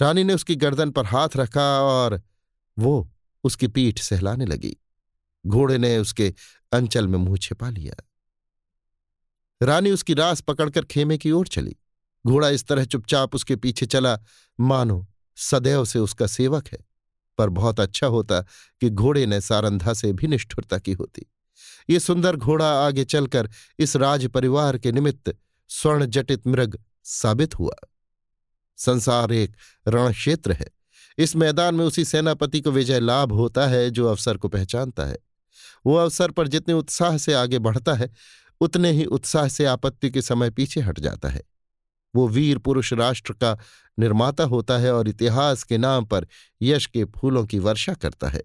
रानी 0.00 0.24
ने 0.24 0.34
उसकी 0.34 0.54
गर्दन 0.56 0.90
पर 0.90 1.06
हाथ 1.06 1.28
रखा 1.36 1.80
और 1.80 2.22
वो 2.78 3.12
उसकी 3.44 3.66
पीठ 3.66 4.00
सहलाने 4.00 4.46
लगी। 4.46 4.76
घोड़े 5.46 5.78
ने 5.78 5.98
उसके 5.98 6.34
अंचल 6.72 7.08
में 7.08 7.18
मुँह 7.18 7.36
छिपा 7.36 7.70
लिया। 7.70 8.07
रानी 9.62 9.90
उसकी 9.90 10.14
रास 10.14 10.40
पकड़कर 10.40 10.84
खेमे 10.84 11.18
की 11.18 11.30
ओर 11.30 11.48
चली। 11.48 11.76
घोड़ा 12.26 12.48
इस 12.48 12.66
तरह 12.66 12.84
चुपचाप 12.84 13.34
उसके 13.34 13.56
पीछे 13.56 13.86
चला, 13.86 14.18
मानो 14.60 15.06
सदैव 15.36 15.84
से 15.84 15.98
उसका 15.98 16.26
सेवक 16.26 16.68
है, 16.68 16.78
पर 17.38 17.48
बहुत 17.48 17.80
अच्छा 17.80 18.06
होता 18.06 18.40
कि 18.80 18.90
घोड़े 18.90 19.26
ने 19.26 19.40
सारंधा 19.40 19.92
से 19.92 20.12
भी 20.12 20.26
निष्ठुरता 20.26 20.78
की 20.78 20.92
होती। 20.92 21.26
ये 21.90 22.00
सुंदर 22.00 22.36
घोड़ा 22.36 22.86
आगे 22.86 23.04
चलकर 23.04 23.50
इस 23.78 23.96
राज 23.96 24.26
परिवार 24.26 24.78
के 24.78 24.92
निमित्त 24.92 25.36
स्वर्ण 25.68 26.06
जटित 26.06 26.46
मृग 26.46 26.78
साबित 27.04 27.58
हुआ। 27.58 27.74
संसार 28.76 29.32
एक 29.32 29.56
रण 29.88 30.12
क्षेत्र 30.12 30.52
है। 30.52 30.66
इस 31.18 31.36
मैदान 31.36 31.74
में 31.74 31.84
उसी 31.84 32.04
सेनापति 32.04 32.60
को 32.60 32.70
विजय 32.70 33.00
लाभ 33.00 33.32
होता 33.32 33.66
है 33.66 33.90
जो 33.90 34.06
अवसर 34.06 34.36
को 34.36 34.48
पहचानता 34.48 35.04
है। 35.04 35.18
वो 35.86 35.94
अवसर 35.94 36.30
पर 36.30 36.48
जितने 36.48 36.74
उत्साह 36.74 37.16
से 37.18 37.32
आगे 37.32 37.58
बढ़ता 37.58 37.94
है 37.94 38.10
उतने 38.60 38.90
ही 38.90 39.04
उत्साह 39.04 39.48
से 39.48 39.64
आपत्ति 39.64 40.10
के 40.10 40.22
समय 40.22 40.50
पीछे 40.50 40.80
हट 40.80 41.00
जाता 41.00 41.28
है। 41.28 41.42
वो 42.14 42.28
वीर 42.28 42.58
पुरुष 42.58 42.92
राष्ट्र 42.92 43.32
का 43.32 43.58
निर्माता 43.98 44.44
होता 44.44 44.78
है 44.78 44.94
और 44.94 45.08
इतिहास 45.08 45.62
के 45.62 45.78
नाम 45.78 46.04
पर 46.04 46.26
यश 46.62 46.86
के 46.86 47.04
फूलों 47.04 47.46
की 47.46 47.58
वर्षा 47.58 47.94
करता 47.94 48.28
है। 48.28 48.42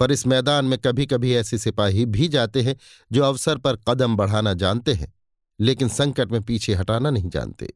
पर 0.00 0.12
इस 0.12 0.26
मैदान 0.26 0.64
में 0.64 0.78
कभी 0.78 1.06
कभी 1.06 1.34
ऐसे 1.34 1.58
सिपाही 1.58 2.06
भी 2.06 2.28
जाते 2.28 2.62
हैं 2.62 2.76
जो 3.12 3.22
अवसर 3.22 3.58
पर 3.58 3.76
कदम 3.76 4.16
बढ़ाना 4.16 4.52
जानते 4.52 4.94
हैं, 4.94 5.12
लेकिन 5.60 5.88
संकट 5.88 6.32
में 6.32 6.42
पीछे 6.42 6.74
हटाना 6.74 7.10
नहीं 7.10 7.28
जानते। 7.28 7.72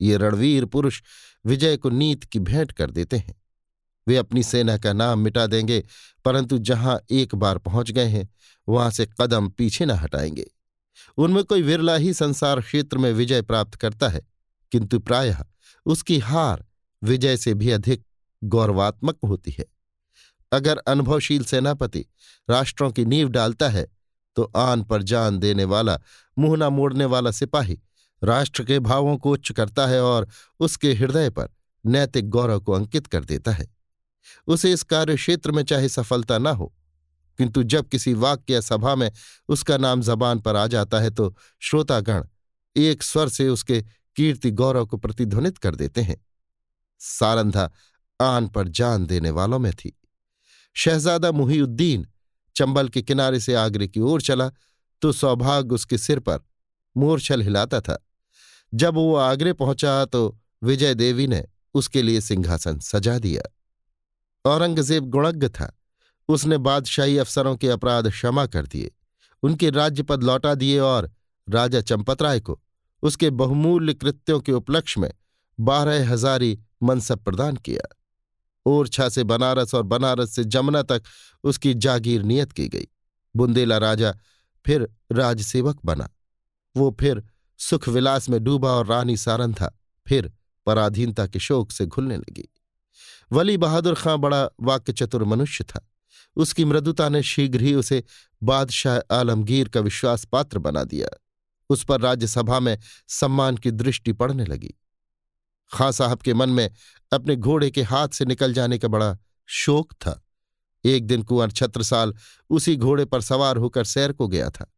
ये 0.00 0.16
रणवीर 0.16 0.64
पुरुष 0.64 1.02
विजय 1.46 1.76
को 1.76 1.90
नीत 1.90 2.24
की 2.24 2.38
भेंट 2.38 2.72
कर 2.72 2.90
देते 2.90 3.16
हैं। 3.16 3.34
वे 4.06 4.16
अपनी 4.16 4.42
सेना 4.42 4.76
का 4.78 4.92
नाम 4.92 5.18
मिटा 5.18 5.46
देंगे, 5.46 5.82
परंतु 6.24 6.58
जहाँ 6.58 6.98
एक 7.10 7.34
बार 7.34 7.58
पहुँच 7.58 7.90
गए 7.90 8.06
हैं, 8.06 8.28
वहाँ 8.68 8.90
से 8.90 9.06
कदम 9.20 9.48
पीछे 9.48 9.86
न 9.86 9.90
हटाएँगे। 9.92 10.46
उनमें 11.18 11.42
कोई 11.44 11.62
विरला 11.62 11.96
ही 11.96 12.12
संसार 12.14 12.60
क्षेत्र 12.60 12.98
में 12.98 13.12
विजय 13.12 13.42
प्राप्त 13.42 13.74
करता 13.74 14.08
है, 14.08 14.20
किंतु 14.72 14.98
प्रायः 14.98 15.44
उसकी 15.86 16.18
हार 16.18 16.64
विजय 17.02 17.36
से 17.36 17.54
भी 17.54 17.70
अधिक 17.70 18.04
गौरवात्मक 18.42 19.18
होती 19.24 19.54
है। 19.58 19.64
अगर 20.52 20.78
अनुभवशील 20.78 21.44
सेनापति 21.44 22.04
राष्ट्रों 22.48 22.90
की 22.90 23.04
नींव 23.04 23.28
डालता 23.28 23.68
है 23.68 23.86
तो 24.36 24.42
आन 24.56 24.82
पर 24.82 25.02
जान 25.02 25.38
देने 25.38 25.64
वाला, 25.64 25.98
मुँह 26.36 26.56
न 26.58 26.72
मोड़ने 26.72 27.04
वाला 27.04 27.30
सिपाही 27.30 27.78
राष्ट्र 28.22 28.64
के 28.64 28.78
भावों 28.78 29.16
को 29.16 29.30
उच्च 29.30 29.50
करता 29.52 29.86
है 29.86 30.02
और 30.02 30.28
उसके 30.60 30.92
हृदय 30.94 31.30
पर 31.30 31.48
नैतिक 31.84 32.28
गौरव 32.30 32.60
को 32.60 32.72
अंकित 32.72 33.06
कर 33.06 33.24
देता 33.24 33.52
है। 33.52 33.66
उसे 34.46 34.72
इस 34.72 34.82
कार्य 34.82 35.16
क्षेत्र 35.16 35.52
में 35.52 35.62
चाहे 35.64 35.88
सफलता 35.88 36.38
न 36.38 36.46
हो। 36.46 36.72
किंतु 37.38 37.62
जब 37.62 37.88
किसी 37.88 38.14
वाक्य 38.14 38.54
या 38.54 38.60
सभा 38.60 38.94
में 38.94 39.10
उसका 39.48 39.76
नाम 39.76 40.02
जबान 40.02 40.40
पर 40.40 40.56
आ 40.56 40.66
जाता 40.66 41.00
है 41.00 41.10
तो 41.10 41.34
श्रोतागण 41.60 42.24
एक 42.76 43.02
स्वर 43.02 43.28
से 43.28 43.48
उसके 43.48 43.80
कीर्ति 44.16 44.50
गौरव 44.50 44.86
को 44.86 44.96
प्रतिध्वनित 44.96 45.58
कर 45.58 45.74
देते 45.74 46.00
हैं। 46.00 46.16
सारंधा 47.00 47.70
आन 48.20 48.48
पर 48.48 48.68
जान 48.68 49.06
देने 49.06 49.30
वालों 49.30 49.58
में 49.58 49.72
थी। 49.72 49.96
शहजादा 50.74 51.32
मुहीउद्दीन 51.32 52.06
चंबल 52.56 52.88
के 52.88 53.02
किनारे 53.02 53.40
से 53.40 53.54
आगरे 53.54 53.88
की 53.88 54.00
ओर 54.00 54.22
चला 54.22 54.50
तो 55.02 55.12
सौभाग्य 55.12 55.74
उसके 55.74 55.98
सिर 55.98 56.18
पर 56.18 56.38
मूर्छल 56.96 57.42
हिलाता 57.42 57.80
था। 57.80 57.98
जब 58.74 58.94
वो 58.94 59.14
आगरे 59.16 59.52
पहुँचा 59.52 60.04
तो 60.04 60.38
विजय 60.62 60.94
देवी 60.94 61.26
ने 61.26 61.44
उसके 61.74 62.02
लिए 62.02 62.20
सिंहासन 62.20 62.78
सजा 62.78 63.18
दिया। 63.18 63.42
औरंगज़ेब 64.46 65.04
गुणज्ञ 65.04 65.48
था। 65.48 65.72
उसने 66.28 66.58
बादशाही 66.58 67.18
अफसरों 67.18 67.56
के 67.56 67.68
अपराध 67.68 68.10
क्षमा 68.10 68.46
कर 68.46 68.66
दिए। 68.66 68.90
उनके 69.42 69.70
राज्यपद 69.70 70.22
लौटा 70.22 70.54
दिए 70.54 70.78
और 70.78 71.10
राजा 71.48 71.80
चंपतराय 71.80 72.40
को 72.40 72.60
उसके 73.02 73.30
बहुमूल्य 73.30 73.94
कृत्यों 73.94 74.40
के 74.40 74.52
उपलक्ष्य 74.52 75.00
में 75.00 75.10
बारह 75.60 76.12
हजारी 76.12 76.58
मनसब 76.82 77.24
प्रदान 77.24 77.56
किया। 77.56 77.88
ओरछा 78.66 79.08
से 79.08 79.24
बनारस 79.24 79.74
और 79.74 79.82
बनारस 79.82 80.34
से 80.34 80.44
जमुना 80.44 80.82
तक 80.82 81.02
उसकी 81.44 81.74
जागीर 81.74 82.22
नियत 82.22 82.52
की 82.52 82.68
गई। 82.68 82.86
बुंदेला 83.36 83.78
राजा 83.78 84.14
फिर 84.66 84.88
राजसेवक 85.12 85.78
बना। 85.84 86.08
वो 86.76 86.96
फिर 87.00 87.22
सुख 87.58 87.88
विलास 87.88 88.28
में 88.28 88.44
डूबा 88.44 88.70
और 88.70 88.86
रानी 88.86 89.16
सारंथा 89.16 89.70
फिर 90.06 90.32
पराधीनता 90.66 91.26
के 91.26 91.38
शोक 91.38 91.70
से 91.70 91.86
घुलने 91.86 92.16
लगी। 92.16 92.48
वली 93.32 93.56
बहादुर 93.56 93.94
खां 93.94 94.18
बड़ा 94.18 94.50
वाक्य 94.62 94.92
चतुर 94.92 95.24
मनुष्य 95.24 95.64
था। 95.64 95.90
उसकी 96.36 96.64
मृदुता 96.64 97.08
ने 97.08 97.22
शीघ्र 97.22 97.60
ही 97.60 97.74
उसे 97.74 98.04
बादशाह 98.42 99.14
आलमगीर 99.14 99.68
का 99.68 99.80
विश्वास 99.80 100.24
पात्र 100.24 100.58
बना 100.58 100.84
दिया। 100.84 101.08
उस 101.70 101.84
पर 101.84 102.00
राज्यसभा 102.00 102.60
में 102.60 102.78
सम्मान 103.08 103.56
की 103.56 103.70
दृष्टि 103.70 104.12
पड़ने 104.12 104.44
लगी। 104.44 104.74
खां 105.72 105.92
साहब 105.92 106.18
के 106.18 106.34
मन 106.34 106.48
में 106.48 106.70
अपने 107.12 107.36
घोड़े 107.36 107.70
के 107.70 107.82
हाथ 107.82 108.08
से 108.08 108.24
निकल 108.24 108.52
जाने 108.52 108.78
का 108.78 108.88
बड़ा 108.88 109.18
शोक 109.46 109.92
था। 109.92 110.22
एक 110.84 111.06
दिन 111.06 111.22
कुंवर 111.22 111.50
छत्रसाल 111.50 112.14
उसी 112.50 112.76
घोड़े 112.76 113.04
पर 113.04 113.20
सवार 113.20 113.56
होकर 113.56 113.84
सैर 113.84 114.12
को 114.12 114.28
गया 114.28 114.50
था। 114.50 114.74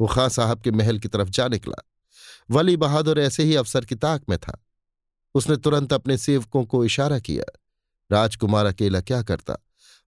वो 0.00 0.06
खां 0.06 0.28
साहब 0.28 0.60
के 0.60 0.70
महल 0.70 0.98
की 0.98 1.08
तरफ़ 1.08 1.28
जा 1.28 1.48
निकला। 1.48 1.88
वली 2.50 2.76
बहादुर 2.76 3.20
ऐसे 3.20 3.42
ही 3.42 3.54
अफसर 3.54 3.84
की 3.84 3.94
ताक 3.94 4.22
में 4.28 4.38
था। 4.38 4.64
उसने 5.34 5.56
तुरंत 5.56 5.92
अपने 5.92 6.18
सेवकों 6.18 6.64
को 6.64 6.84
इशारा 6.84 7.18
किया। 7.18 7.58
राजकुमार 8.12 8.66
अकेला 8.66 9.00
क्या 9.00 9.22
करता? 9.22 9.56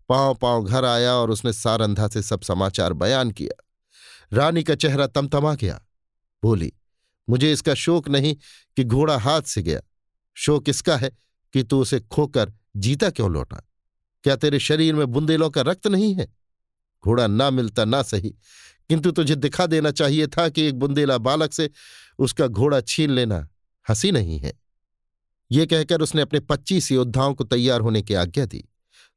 पाँव 0.10 0.36
पाँव 0.36 0.64
घर 0.64 0.86
आया 0.86 1.14
और 1.14 1.32
उसने 1.32 1.54
सारंधा 1.54 2.08
से 2.08 2.22
सब 2.22 2.42
समाचार 2.42 2.94
बयान 2.94 3.32
किया। 3.32 3.66
रानी 4.34 4.64
का 4.64 4.76
चेहरा 4.76 5.08
तमतमा 5.08 5.56
गया। 5.56 5.82
बोली, 6.44 6.74
मुझे 7.30 7.52
इसका 7.52 7.74
शोक 7.74 8.10
नहीं 8.10 8.36
कि 8.76 8.84
घोड़ा 8.84 9.18
हाथ 9.18 9.42
से 9.42 9.64
गया। 9.64 9.82
शोक 10.34 10.70
इसका 10.70 10.98
है 10.98 11.12
कि 11.54 11.64
तू 11.64 11.82
उसे 11.82 12.00
खोकर 12.00 12.54
जीता 12.78 13.10
क्यों 13.10 13.32
लौटा? 13.32 13.70
क्या 14.24 14.36
तेरे 14.36 14.60
शरीर 14.60 14.96
में 14.96 15.08
बुंदेलों 15.08 15.50
का 15.50 15.62
रक्त 15.62 15.88
नहीं 15.88 16.16
है? 16.16 16.34
घोड़ा 17.04 17.28
ना 17.28 17.50
मिलता, 17.50 17.86
ना 17.86 18.04
सही। 18.04 18.30
किंतु 18.90 19.12
तुझे 19.12 19.36
दिखा 19.36 19.66
देना 19.66 19.92
चाहिए 19.92 20.28
था 20.28 20.50
कि 20.50 20.62
एक 20.62 20.80
बुंदेला 20.80 21.18
बालक 21.18 21.54
से 21.54 21.70
उसका 22.20 22.48
घोड़ा 22.48 22.82
छीन 22.82 23.10
लेना 23.10 23.48
हँसी 23.90 24.12
नहीं 24.12 24.40
है। 24.40 24.65
ये 25.52 25.66
कहकर 25.66 26.02
उसने 26.02 26.22
अपने 26.22 26.40
पच्चीस 26.40 26.92
योद्धाओं 26.92 27.34
को 27.34 27.44
तैयार 27.44 27.82
होने 27.82 28.02
की 28.02 28.14
आज्ञा 28.14 28.46
दी। 28.46 28.70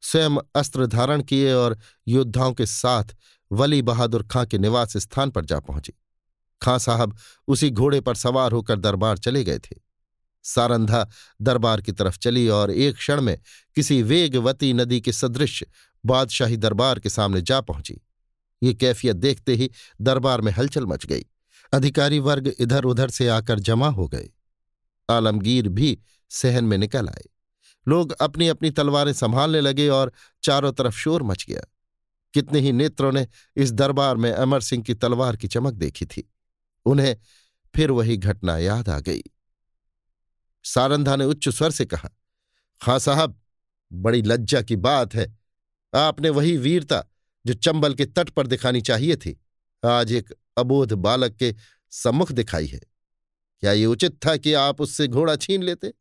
स्वयं 0.02 0.36
अस्त्र 0.54 0.86
धारण 0.86 1.22
किए 1.22 1.52
और 1.52 1.78
योद्धाओं 2.08 2.52
के 2.52 2.66
साथ 2.66 3.04
वली 3.52 3.82
बहादुर 3.82 4.22
खां 4.22 4.46
के 4.46 4.58
निवास 4.58 4.96
स्थान 4.96 5.30
पर 5.30 5.44
जा 5.44 5.60
पहुँचे। 5.60 5.92
खां 6.62 6.78
साहब 6.78 7.16
उसी 7.48 7.70
घोड़े 7.70 8.00
पर 8.00 8.14
सवार 8.14 8.52
होकर 8.52 8.78
दरबार 8.78 9.18
चले 9.18 9.44
गए 9.44 9.58
थे। 9.58 9.76
सारंधा 10.42 11.08
दरबार 11.42 11.80
की 11.80 11.92
तरफ़ 11.92 12.18
चली 12.18 12.48
और 12.48 12.70
एक 12.70 12.96
क्षण 12.96 13.20
में 13.20 13.38
किसी 13.74 14.02
वेगवती 14.02 14.72
नदी 14.72 15.00
के 15.00 15.12
सदृश 15.12 15.64
बादशाही 16.06 16.56
दरबार 16.56 16.98
के 16.98 17.08
सामने 17.08 17.42
जा 17.42 17.60
पहुँची। 17.60 18.00
ये 18.62 18.74
कैफियत 18.74 19.16
देखते 19.16 19.54
ही 19.54 19.70
दरबार 20.00 20.40
में 20.40 20.52
हलचल 20.52 20.86
मच 20.86 21.06
गई। 21.06 21.24
अधिकारी 21.72 22.18
वर्ग 22.18 22.54
इधर 22.58 22.84
उधर 22.84 23.10
से 23.10 23.28
आकर 23.28 23.58
जमा 23.58 23.88
हो 23.88 24.08
गए। 24.08 24.30
आलमगीर 25.10 25.68
भी 25.68 25.98
सहन 26.28 26.64
में 26.64 26.78
निकल 26.78 27.08
आए। 27.08 27.24
लोग 27.88 28.12
अपनी 28.12 28.48
अपनी 28.48 28.70
तलवारें 28.70 29.12
संभालने 29.12 29.60
लगे 29.60 29.88
और 29.88 30.12
चारों 30.42 30.72
तरफ़ 30.72 30.94
शोर 30.94 31.22
मच 31.22 31.46
गया। 31.48 31.60
कितने 32.34 32.60
ही 32.60 32.72
नेत्रों 32.72 33.12
ने 33.12 33.28
इस 33.56 33.72
दरबार 33.72 34.16
में 34.16 34.32
अमर 34.32 34.60
सिंह 34.60 34.82
की 34.82 34.94
तलवार 34.94 35.36
की 35.36 35.48
चमक 35.48 35.74
देखी 35.74 36.06
थी। 36.06 36.32
उन्हें 36.84 37.16
फिर 37.74 37.90
वही 37.90 38.16
घटना 38.16 38.58
याद 38.58 38.88
आ 38.88 39.00
गई। 39.00 39.22
सारंधा 40.64 41.16
ने 41.16 41.24
उच्च 41.24 41.48
स्वर 41.48 41.70
से 41.70 41.84
कहा, 41.84 42.10
खां 42.82 42.98
साहब, 42.98 43.40
बड़ी 43.92 44.22
लज्जा 44.22 44.62
की 44.62 44.76
बात 44.76 45.14
है। 45.14 45.38
आपने 45.94 46.30
वही 46.30 46.56
वीरता 46.56 47.04
जो 47.46 47.54
चंबल 47.54 47.94
के 47.94 48.06
तट 48.06 48.30
पर 48.30 48.46
दिखानी 48.46 48.80
चाहिए 48.80 49.16
थी, 49.16 49.40
आज 49.86 50.12
एक 50.12 50.34
अबोध 50.58 50.92
बालक 50.92 51.32
के 51.32 51.54
सम्मुख 51.90 52.32
दिखाई 52.32 52.66
है। 52.66 52.80
क्या 53.60 53.72
ये 53.72 53.86
उचित 53.86 54.26
था 54.26 54.36
कि 54.36 54.52
आप 54.52 54.80
उससे 54.80 55.08
घोड़ा 55.08 55.36
छीन 55.36 55.62
लेते? 55.62 55.92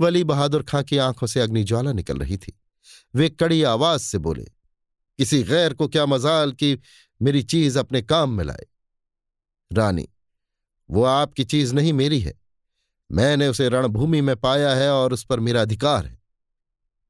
वली 0.00 0.24
बहादुर 0.24 0.62
खां 0.62 0.82
की 0.84 0.98
आँखों 0.98 1.26
से 1.26 1.40
अग्निज्वाला 1.40 1.92
निकल 1.92 2.18
रही 2.18 2.36
थी। 2.36 2.60
वे 3.14 3.28
कड़ी 3.30 3.62
आवाज़ 3.62 4.02
से 4.02 4.18
बोले 4.18 4.44
किसी 5.18 5.42
गैर 5.42 5.74
को 5.74 5.88
क्या 5.88 6.06
मजाल 6.06 6.52
कि 6.52 6.78
मेरी 7.22 7.42
चीज़ 7.42 7.78
अपने 7.78 8.02
काम 8.02 8.30
में 8.30 8.44
लाए? 8.44 8.66
रानी, 9.72 10.08
वो 10.90 11.04
आपकी 11.04 11.44
चीज़ 11.44 11.74
नहीं 11.74 11.92
मेरी 11.92 12.20
है। 12.20 12.34
मैंने 13.12 13.48
उसे 13.48 13.68
रणभूमि 13.68 14.20
में 14.20 14.36
पाया 14.36 14.74
है 14.74 14.90
और 14.90 15.12
उस 15.12 15.24
पर 15.24 15.40
मेरा 15.40 15.62
अधिकार 15.62 16.06
है। 16.06 16.18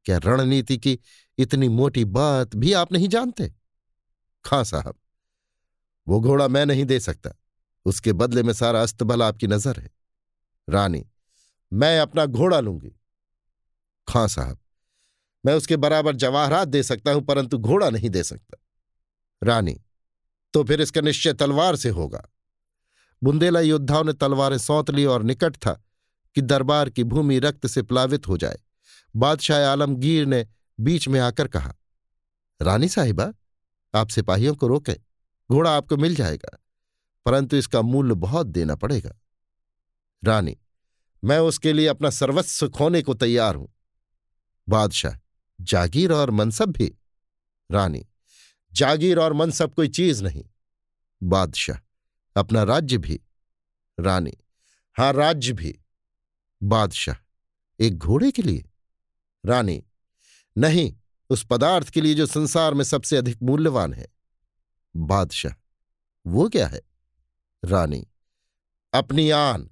क्या 0.07 0.19
रणनीति 0.19 0.79
की 0.79 0.99
इतनी 1.39 1.69
मोटी 1.69 2.05
बात 2.05 2.55
भी 2.57 2.73
आप 2.73 2.93
नहीं 2.93 3.09
जानते? 3.09 3.53
खां 4.45 4.65
साहब, 4.65 4.95
वो 6.09 6.21
घोड़ा 6.21 6.49
मैं 6.49 6.67
नहीं 6.67 6.85
दे 6.85 7.01
सकता। 7.01 7.31
उसके 7.85 8.13
बदले 8.13 8.43
में 8.43 8.53
सारा 8.53 8.83
अस्तबल 8.83 9.23
आपकी 9.23 9.47
नज़र 9.47 9.81
है। 9.81 9.91
रानी 10.69 11.05
मैं 11.73 11.99
अपना 12.01 12.27
घोड़ा 12.27 12.61
लूँगी। 12.61 12.93
खां 14.09 14.27
साहब, 14.29 14.59
मैं 15.45 15.55
उसके 15.55 15.77
बराबर 15.77 16.17
जवाहरात 16.17 16.69
दे 16.69 16.83
सकता 16.83 17.13
हूँ, 17.13 17.23
परंतु 17.23 17.59
घोड़ा 17.59 17.91
नहीं 17.91 18.11
दे 18.11 18.23
सकता। 18.25 18.59
रानी 19.43 19.77
तो 20.55 20.63
फिर 20.65 20.81
इसका 20.81 21.01
निश्चय 21.01 21.33
तलवार 21.33 21.77
से 21.77 21.89
होगा। 21.91 22.23
बुंदेला 23.23 23.61
योद्धाओं 23.61 24.05
ने 24.05 24.13
तलवारें 24.13 24.59
सौंत 24.59 24.91
ली 24.91 25.05
और 25.05 25.23
निकट 25.23 25.57
था 25.57 25.73
कि 26.37 26.41
दरबार 26.43 26.91
की 26.91 27.05
भूमि 27.05 27.39
रक्त 27.39 27.67
से 27.67 27.83
प्लावित 27.83 28.29
हो 28.29 28.37
जाए। 28.37 28.59
बादशाह 29.15 29.67
आलमगीर 29.67 30.27
ने 30.27 30.47
बीच 30.79 31.09
में 31.09 31.19
आकर 31.21 31.49
कहा, 31.49 31.75
रानी 32.61 32.89
साहिबा, 32.89 33.33
आप 33.95 34.09
सिपाहियों 34.09 34.55
को 34.55 34.67
रोकें, 34.67 34.95
घोड़ा 35.51 35.71
आपको 35.71 35.97
मिल 35.97 36.15
जाएगा, 36.15 36.59
परंतु 37.27 37.57
इसका 37.57 37.83
मूल्य 37.83 38.15
बहुत 38.17 38.47
देना 38.49 38.75
पड़ेगा। 38.77 39.15
रानी 40.23 40.57
मैं 41.25 41.39
उसके 41.39 41.73
लिए 41.73 41.87
अपना 41.87 42.11
सर्वस्व 42.11 42.69
खोने 42.69 43.03
को 43.03 43.15
तैयार 43.15 43.55
हूँ। 43.55 43.75
बादशाह, 44.69 45.13
जागीर 45.61 46.13
और 46.13 46.31
मनसब 46.31 46.67
भी। 46.67 46.99
रानी, 47.71 48.07
जागीर 48.73 49.19
और 49.19 49.33
मनसब 49.33 49.75
कोई 49.75 49.89
चीज़ 49.89 50.25
नहीं। 50.25 50.45
बादशाह, 51.23 51.79
अपना 52.37 52.63
राज्य 52.63 52.99
भी। 52.99 53.21
रानी, 54.01 54.33
हाँ, 54.99 55.13
राज्य 55.13 55.53
भी। 55.53 55.81
बादशाह, 56.63 57.17
एक 57.81 57.99
घोड़े 57.99 58.31
के 58.31 58.43
लिए। 58.43 58.65
रानी, 59.47 59.85
नहीं, 60.59 60.95
उस 61.31 61.47
पदार्थ 61.51 61.91
के 61.91 62.01
लिए 62.01 62.15
जो 62.15 62.27
संसार 62.27 62.75
में 62.75 62.85
सबसे 62.85 63.17
अधिक 63.17 63.43
मूल्यवान 63.43 63.95
है। 63.95 64.07
बादशाह, 64.97 65.53
वो 66.27 66.49
क्या 66.49 66.67
है? 66.67 66.83
रानी, 67.65 68.07
अपनी 68.95 69.31
आन। 69.31 69.71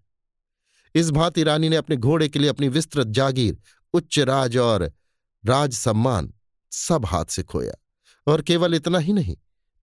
इस 0.95 1.11
भांति 1.11 1.43
रानी 1.43 1.69
ने 1.69 1.77
अपने 1.77 1.97
घोड़े 1.97 2.29
के 2.29 2.39
लिए 2.39 2.51
अपनी 2.51 2.69
विस्तृत 2.69 3.07
जागीर, 3.07 3.59
उच्च 3.93 4.19
राज 4.19 4.57
और 4.57 4.93
राज 5.47 5.73
सम्मान 5.73 6.33
सब 6.71 7.07
हाथ 7.07 7.25
से 7.25 7.43
खोया। 7.43 7.73
और 8.27 8.43
केवल 8.43 8.75
इतना 8.75 8.99
ही 8.99 9.13
नहीं, 9.13 9.37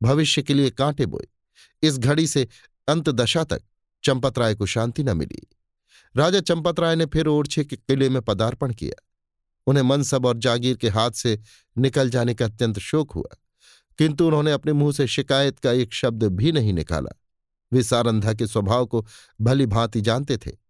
भविष्य 0.04 0.41
के 0.41 0.54
लिए 0.54 0.69
कांटे 0.69 1.06
बोए। 1.06 1.28
इस 1.84 1.97
घड़ी 1.97 2.28
से 2.28 2.47
अंत 2.88 3.10
दशा 3.10 3.43
तक 3.43 3.62
चंपत 4.04 4.38
राय 4.38 4.56
को 4.56 4.65
शांति 4.65 5.04
न 5.04 5.17
मिली। 5.17 5.47
राजा 6.17 6.39
चंपत 6.39 6.80
राय 6.80 6.95
ने 6.95 7.06
फिर 7.06 7.28
ओरछे 7.28 7.63
के 7.63 7.76
किले 7.76 8.10
में 8.10 8.21
पदार्पण 8.21 8.74
किया। 8.74 9.08
उन्हें 9.67 9.84
मनसब 9.84 10.26
और 10.26 10.38
जागीर 10.38 10.78
के 10.78 10.89
हाथ 10.89 11.12
से 11.12 11.39
निकल 11.78 12.10
जाने 12.10 12.34
का 12.34 12.45
अत्यंत 12.45 12.80
शोक 12.80 13.12
हुआ। 13.12 13.36
किंतु 13.97 14.28
उन्होंने 14.28 14.52
अपने 14.52 14.74
मुँह 14.74 14.93
से 14.93 15.08
शिकायत 15.08 15.60
का 15.60 15.71
एक 15.71 15.93
शब्द 15.93 16.24
भी 16.24 16.52
नहीं 16.52 16.74
निकाला। 16.74 17.19
वे 17.74 17.84
सारंधा 17.84 18.34
के 18.34 18.47
स्वभाव 18.47 18.86
को 18.86 19.06
भली 19.41 19.65
भांति 19.65 20.02
जानते 20.02 20.38
थे। 20.38 20.61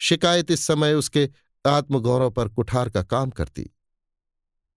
शिकायत 0.00 0.50
इस 0.50 0.66
समय 0.66 0.94
उसके 0.94 1.30
आत्मगौरव 1.66 2.30
पर 2.30 2.48
कुठार 2.48 2.88
का 2.88 3.02
काम 3.02 3.30
करती। 3.30 3.70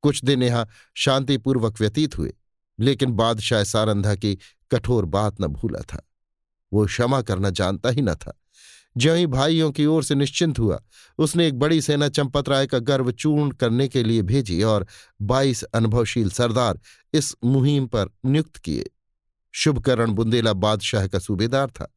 कुछ 0.02 0.26
दिन 0.26 0.44
यहाँ 0.44 0.68
शांतिपूर्वक 0.96 1.82
व्यतीत 1.82 2.18
हुए, 2.18 2.34
लेकिन 2.80 3.12
बादशाह 3.12 3.64
सारंधा 3.64 4.16
की 4.16 4.38
कठोर 4.72 5.06
बात 5.06 5.42
न 5.42 5.48
भूला 5.48 5.80
था। 5.80 6.10
वो 6.74 6.86
क्षमा 6.86 7.22
करना 7.22 7.50
जानता 7.50 7.90
ही 7.90 8.02
न 8.02 8.16
था। 8.16 8.40
ज्यों 8.98 9.18
ही 9.18 9.28
भाइयों 9.28 9.72
की 9.72 9.86
ओर 9.86 10.04
से 10.04 10.16
निश्चिंत 10.16 10.60
हुआ, 10.60 10.82
उसने 11.18 11.48
एक 11.48 11.60
बड़ी 11.60 11.82
सेना 11.82 12.10
चंपत 12.10 12.50
राय 12.50 12.68
का 12.68 12.80
गर्व 12.80 13.12
चूर्ण 13.12 13.52
करने 13.52 13.88
के 13.88 14.04
लिए 14.04 14.22
भेजी 14.22 14.64
और 14.64 14.88
बाईस 15.22 15.64
अनुभवशील 15.64 16.30
सरदार 16.30 16.80
इस 17.14 17.36
मुहिम 17.44 17.88
पर 17.88 18.10
नियुक्त 18.26 18.58
किए। 18.58 18.86
शुभकरण 19.52 20.12
बुंदेला 20.12 20.54
बादशाह 20.54 21.08
का 21.08 21.20
सूबेदार 21.20 21.70
था। 21.70 21.96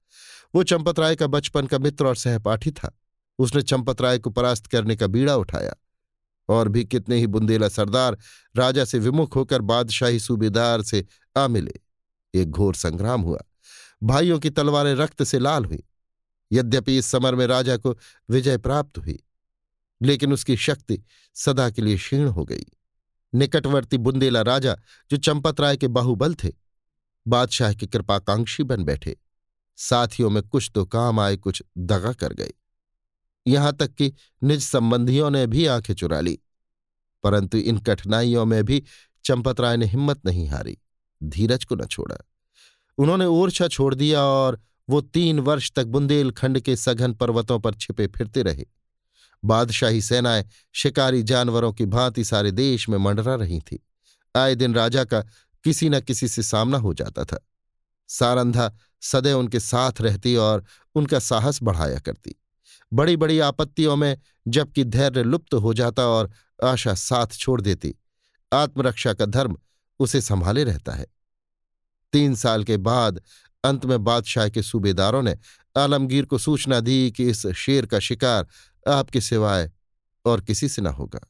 वो 0.54 0.62
चंपत 0.62 0.98
राय 0.98 1.16
का 1.16 1.26
बचपन 1.26 1.66
का 1.66 1.78
मित्र 1.78 2.06
और 2.06 2.16
सहपाठी 2.16 2.70
था। 2.70 2.98
उसने 3.38 3.62
चंपत 3.62 4.00
राय 4.00 4.18
को 4.18 4.30
परास्त 4.30 4.66
करने 4.66 4.96
का 4.96 5.06
बीड़ा 5.06 5.36
उठाया। 5.36 5.74
और 6.48 6.68
भी 6.68 6.84
कितने 6.84 7.16
ही 7.16 7.26
बुंदेला 7.26 7.68
सरदार 7.68 8.18
राजा 8.56 8.84
से 8.84 8.98
विमुख 8.98 9.36
होकर 9.36 9.60
बादशाही 9.60 10.20
सूबेदार 10.20 10.82
से 10.82 11.06
आ 11.36 11.48
मिले। 11.48 11.74
एक 12.34 12.50
घोर 12.50 12.74
संग्राम 12.74 13.22
हुआ। 13.22 13.38
भाइयों 14.02 14.38
की 14.38 14.50
तलवारें 14.50 14.94
रक्त 14.94 15.22
से 15.22 15.38
लाल 15.38 15.64
हुई। 15.64 15.82
यद्यपि 16.52 16.98
इस 16.98 17.06
समर 17.06 17.34
में 17.34 17.46
राजा 17.46 17.76
को 17.76 17.98
विजय 18.30 18.58
प्राप्त 18.58 18.98
हुई, 18.98 19.22
लेकिन 20.02 20.32
उसकी 20.32 20.56
शक्ति 20.56 21.02
सदा 21.34 21.70
के 21.70 21.82
लिए 21.82 21.96
क्षीण 21.96 22.26
हो 22.26 22.44
गई। 22.44 22.64
निकटवर्ती 23.34 23.98
बुंदेला 23.98 24.42
राजा, 24.42 24.76
जो 25.10 25.16
चंपत 25.16 25.60
राय 25.60 25.76
के 25.76 25.88
बाहुबल 25.88 26.34
थे, 26.34 26.52
बादशाह 27.28 27.72
की 27.72 27.86
कृपाकांक्षी 27.86 28.62
बन 28.62 28.84
बैठे। 28.84 29.16
साथियों 29.76 30.30
में 30.30 30.42
कुछ 30.42 30.70
तो 30.74 30.84
काम 30.84 31.20
आए, 31.20 31.36
कुछ 31.36 31.62
दगा 31.78 32.12
कर 32.12 32.32
गए। 32.32 32.52
यहाँ 33.46 33.76
तक 33.76 33.94
कि 33.94 34.12
निज 34.42 34.62
संबंधियों 34.62 35.30
ने 35.30 35.46
भी 35.46 35.66
आँखें 35.66 35.94
चुरा 35.94 36.20
ली। 36.20 36.38
परंतु 37.22 37.58
इन 37.58 37.78
कठिनाइयों 37.78 38.44
में 38.44 38.64
भी 38.64 38.82
चंपत 39.24 39.60
राय 39.60 39.76
ने 39.76 39.86
हिम्मत 39.86 40.26
नहीं 40.26 40.48
हारी, 40.48 40.78
धीरज 41.22 41.64
को 41.64 41.74
न 41.74 41.86
छोड़ा। 41.86 42.16
उन्होंने 42.98 43.24
ओरछा 43.24 43.68
छोड़ 43.68 43.94
दिया 43.94 44.22
और 44.22 44.60
वो 44.88 45.00
तीन 45.00 45.40
वर्ष 45.40 45.72
तक 45.72 45.86
बुंदेलखंड 45.86 46.60
के 46.60 46.76
सघन 46.76 47.12
पर्वतों 47.12 47.60
पर 47.60 47.74
छिपे 47.74 48.06
फिरते 48.06 48.42
रहे। 48.42 48.66
बादशाही 49.44 50.02
सेनाएँ 50.02 50.44
शिकारी 50.72 51.22
जानवरों 51.22 51.72
की 51.72 51.86
भांति 51.86 52.24
सारे 52.24 52.50
देश 52.50 52.88
में 52.88 52.98
मंडरा 52.98 53.34
रही 53.34 53.60
थी। 53.60 53.86
आए 54.36 54.54
दिन 54.54 54.74
राजा 54.74 55.04
का 55.04 55.20
किसी 55.64 55.88
न 55.88 56.00
किसी 56.00 56.28
से 56.28 56.42
सामना 56.42 56.78
हो 56.78 56.94
जाता 56.94 57.24
था। 57.24 57.48
सारंधा 58.08 58.74
सदैव 59.00 59.38
उनके 59.38 59.60
साथ 59.60 59.92
रहती 60.00 60.36
और 60.36 60.64
उनका 60.94 61.18
साहस 61.18 61.62
बढ़ाया 61.62 61.98
करती। 61.98 62.34
बड़ी 62.92 63.16
बड़ी 63.16 63.38
आपत्तियों 63.38 63.96
में 63.96 64.18
जबकि 64.48 64.84
धैर्य 64.84 65.22
लुप्त 65.22 65.54
हो 65.54 65.74
जाता 65.74 66.06
और 66.06 66.30
आशा 66.64 66.94
साथ 66.94 67.26
छोड़ 67.26 67.60
देती। 67.60 67.94
आत्मरक्षा 68.52 69.14
का 69.14 69.26
धर्म 69.26 69.56
उसे 69.98 70.20
संभाले 70.20 70.64
रहता 70.64 70.92
है। 70.92 71.06
तीन 72.12 72.34
साल 72.34 72.64
के 72.64 72.76
बाद 72.76 73.22
अंत 73.64 73.86
में 73.86 74.04
बादशाह 74.04 74.48
के 74.48 74.62
सूबेदारों 74.62 75.22
ने 75.22 75.38
आलमगीर 75.76 76.24
को 76.24 76.38
सूचना 76.38 76.80
दी 76.80 77.10
कि 77.10 77.30
इस 77.30 77.46
शेर 77.46 77.86
का 77.86 77.98
शिकार 77.98 78.46
आपके 78.88 79.20
सिवाय 79.20 79.72
और 80.24 80.40
किसी 80.40 80.68
से 80.68 80.82
न 80.82 80.86
होगा। 80.86 81.20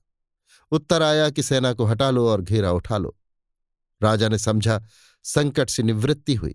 उत्तर 0.71 1.03
आया 1.03 1.31
कि 1.31 1.43
सेना 1.43 1.73
को 1.73 1.85
हटा 1.85 2.11
लो 2.11 2.29
और 2.29 2.43
घेरा 2.43 2.73
उठा 2.73 2.99
लो। 2.99 3.17
राजा 4.03 4.29
ने 4.29 4.39
समझा, 4.39 4.83
संकट 5.23 5.71
से 5.71 5.83
निवृत्ति 5.83 6.35
हुई, 6.35 6.55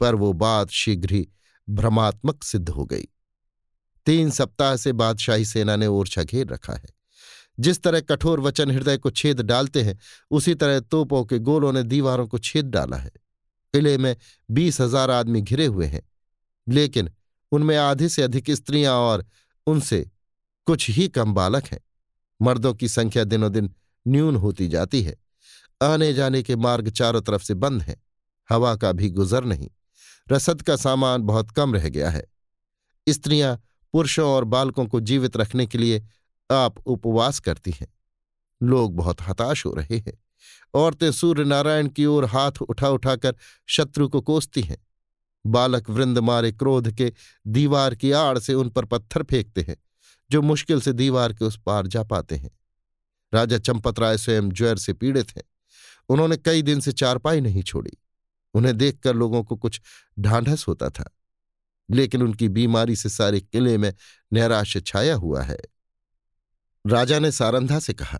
पर 0.00 0.14
वो 0.14 0.32
बात 0.32 0.70
शीघ्र 0.70 1.14
ही 1.14 1.28
भ्रमात्मक 1.68 2.44
सिद्ध 2.44 2.68
हो 2.68 2.84
गई। 2.84 3.04
तीन 4.06 4.30
सप्ताह 4.30 4.76
से 4.76 4.92
बादशाही 4.94 5.44
सेना 5.44 5.76
ने 5.76 5.86
ओरछा 5.86 6.22
घेर 6.22 6.46
रखा 6.46 6.72
है। 6.72 6.88
जिस 7.58 7.82
तरह 7.82 8.00
कठोर 8.00 8.40
वचन 8.40 8.70
हृदय 8.70 8.96
को 8.96 9.10
छेद 9.10 9.40
डालते 9.40 9.82
हैं, 9.82 9.98
उसी 10.30 10.54
तरह 10.54 10.80
तोपों 10.80 11.24
के 11.24 11.38
गोलों 11.38 11.72
ने 11.72 11.82
दीवारों 11.82 12.26
को 12.26 12.38
छेद 12.38 12.66
डाला 12.66 12.96
है। 12.96 13.10
किले 13.74 13.96
में 13.98 14.16
बीस 14.48 14.80
हज़ार 14.80 15.10
आदमी 15.10 15.40
घिरे 15.40 15.66
हुए 15.66 15.86
हैं, 15.86 16.02
लेकिन 16.66 17.10
उनमें 17.52 17.76
आधे 17.76 18.08
से 18.08 18.22
अधिक 18.22 18.50
स्त्रियाँ 18.50 18.94
और 18.94 19.24
उनसे 19.66 20.06
कुछ 20.66 20.88
ही 20.90 21.08
कम 21.08 21.34
बालक 21.34 21.66
हैं। 21.66 21.80
मर्दों 22.40 22.74
की 22.74 22.88
संख्या 22.88 23.24
दिनों 23.24 23.52
दिन 23.52 23.74
न्यून 24.06 24.36
होती 24.36 24.68
जाती 24.68 25.02
है। 25.02 25.16
आने 25.80 26.12
जाने 26.14 26.42
के 26.42 26.56
मार्ग 26.56 26.88
चारों 26.90 27.20
तरफ़ 27.20 27.42
से 27.42 27.54
बंद 27.54 27.82
हैं, 27.82 27.96
हवा 28.48 28.74
का 28.76 28.92
भी 28.92 29.08
गुजर 29.10 29.44
नहीं, 29.44 29.68
रसद 30.28 30.62
का 30.62 30.76
सामान 30.76 31.22
बहुत 31.22 31.50
कम 31.50 31.74
रह 31.74 31.88
गया 31.88 32.10
है। 32.10 32.24
स्त्रियाँ 33.06 33.60
पुरुषों 33.92 34.30
और 34.30 34.44
बालकों 34.44 34.86
को 34.86 35.00
जीवित 35.00 35.36
रखने 35.36 35.66
के 35.66 35.78
लिए 35.78 36.06
आप 36.50 36.78
उपवास 36.78 37.40
करती 37.40 37.70
हैं। 37.70 37.88
लोग 38.62 38.96
बहुत 38.96 39.22
हताश 39.22 39.66
हो 39.66 39.74
रहे 39.74 39.98
हैं। 39.98 40.24
औरतें 40.74 41.12
सूर्य 41.12 41.44
नारायण 41.44 41.88
की 41.88 42.06
ओर 42.06 42.24
हाथ 42.24 42.52
उठा 42.68 42.88
उठाकर 42.88 43.36
शत्रु 43.66 44.08
को 44.08 44.20
कोसती 44.20 44.60
हैं। 44.60 44.86
बालक 45.46 45.90
वृंद 45.90 46.18
मारे 46.18 46.52
क्रोध 46.52 46.90
के 46.90 47.12
दीवार 47.46 47.94
की 47.94 48.12
आड़ 48.12 48.38
से 48.38 48.54
उन 48.54 48.68
पर 48.68 48.84
पत्थर 48.84 49.22
फेंकते 49.22 49.60
हैं, 49.62 49.76
जो 50.30 50.42
मुश्किल 50.42 50.80
से 50.80 50.92
दीवार 50.92 51.32
के 51.32 51.44
उस 51.44 51.60
पार 51.66 51.86
जा 51.86 52.02
पाते 52.02 52.36
हैं। 52.36 52.50
राजा 53.34 53.58
चंपत 53.58 53.98
राय 53.98 54.18
स्वयं 54.18 54.50
ज्वर 54.50 54.76
से 54.76 54.92
पीड़ित 54.92 55.36
हैं। 55.36 55.42
उन्होंने 56.08 56.36
कई 56.36 56.62
दिन 56.62 56.80
से 56.80 56.92
चारपाई 56.92 57.40
नहीं 57.40 57.62
छोड़ी। 57.62 57.92
उन्हें 58.54 58.78
देखकर 58.78 59.14
लोगों 59.14 59.44
को 59.44 59.56
कुछ 59.56 59.80
ढांढस 60.18 60.64
होता 60.68 60.88
था। 60.88 61.10
लेकिन 61.92 62.22
उनकी 62.22 62.48
बीमारी 62.48 62.96
से 62.96 63.08
सारे 63.08 63.40
किले 63.40 63.76
में 63.78 63.92
नैराश्य 64.32 64.80
छाया 64.80 65.14
हुआ 65.14 65.42
है। 65.42 65.58
राजा 66.84 67.18
ने 67.18 67.32
सारंधा 67.32 67.78
से 67.78 67.92
कहा, 67.92 68.18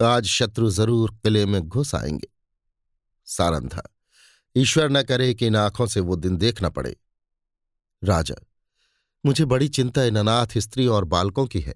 आज 0.00 0.26
शत्रु 0.26 0.70
ज़रूर 0.70 1.10
किले 1.14 1.44
में 1.46 1.60
घुस 1.62 1.94
आएँगे। 1.94 2.28
सारंधा, 3.28 3.82
ईश्वर 4.56 4.90
न 4.90 5.02
करे 5.02 5.32
कि 5.34 5.46
इन 5.46 5.56
आँखों 5.56 5.86
से 5.86 6.00
वो 6.00 6.16
दिन 6.16 6.36
देखना 6.36 6.68
पड़े। 6.68 6.96
राजा, 8.02 8.34
मुझे 9.24 9.44
बड़ी 9.44 9.68
चिंता 9.68 10.04
इन 10.04 10.16
अनाथ 10.16 10.58
स्त्री 10.58 10.86
और 10.86 11.04
बालकों 11.04 11.46
की 11.46 11.60
है। 11.60 11.74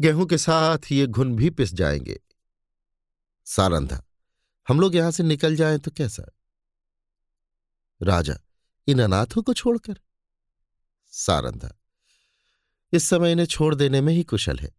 गेहूँ 0.00 0.26
के 0.26 0.38
साथ 0.38 0.92
ये 0.92 1.06
घुन 1.06 1.34
भी 1.36 1.50
पिस 1.50 1.74
जाएँगे। 1.74 2.20
सारंधा, 3.46 4.02
हम 4.68 4.80
लोग 4.80 4.96
यहाँ 4.96 5.10
से 5.10 5.22
निकल 5.22 5.56
जाएँ 5.56 5.78
तो 5.78 5.90
कैसा? 5.90 6.24
राजा, 8.00 8.38
इन 8.86 9.02
अनाथों 9.02 9.42
को 9.42 9.54
छोड़कर। 9.54 10.00
सारंधा। 11.16 11.78
इस 12.92 13.04
समय 13.04 13.32
इन्हें 13.32 13.46
छोड़ 13.46 13.74
देने 13.74 14.00
में 14.00 14.12
ही 14.14 14.22
कुशल 14.22 14.58
है। 14.58 14.70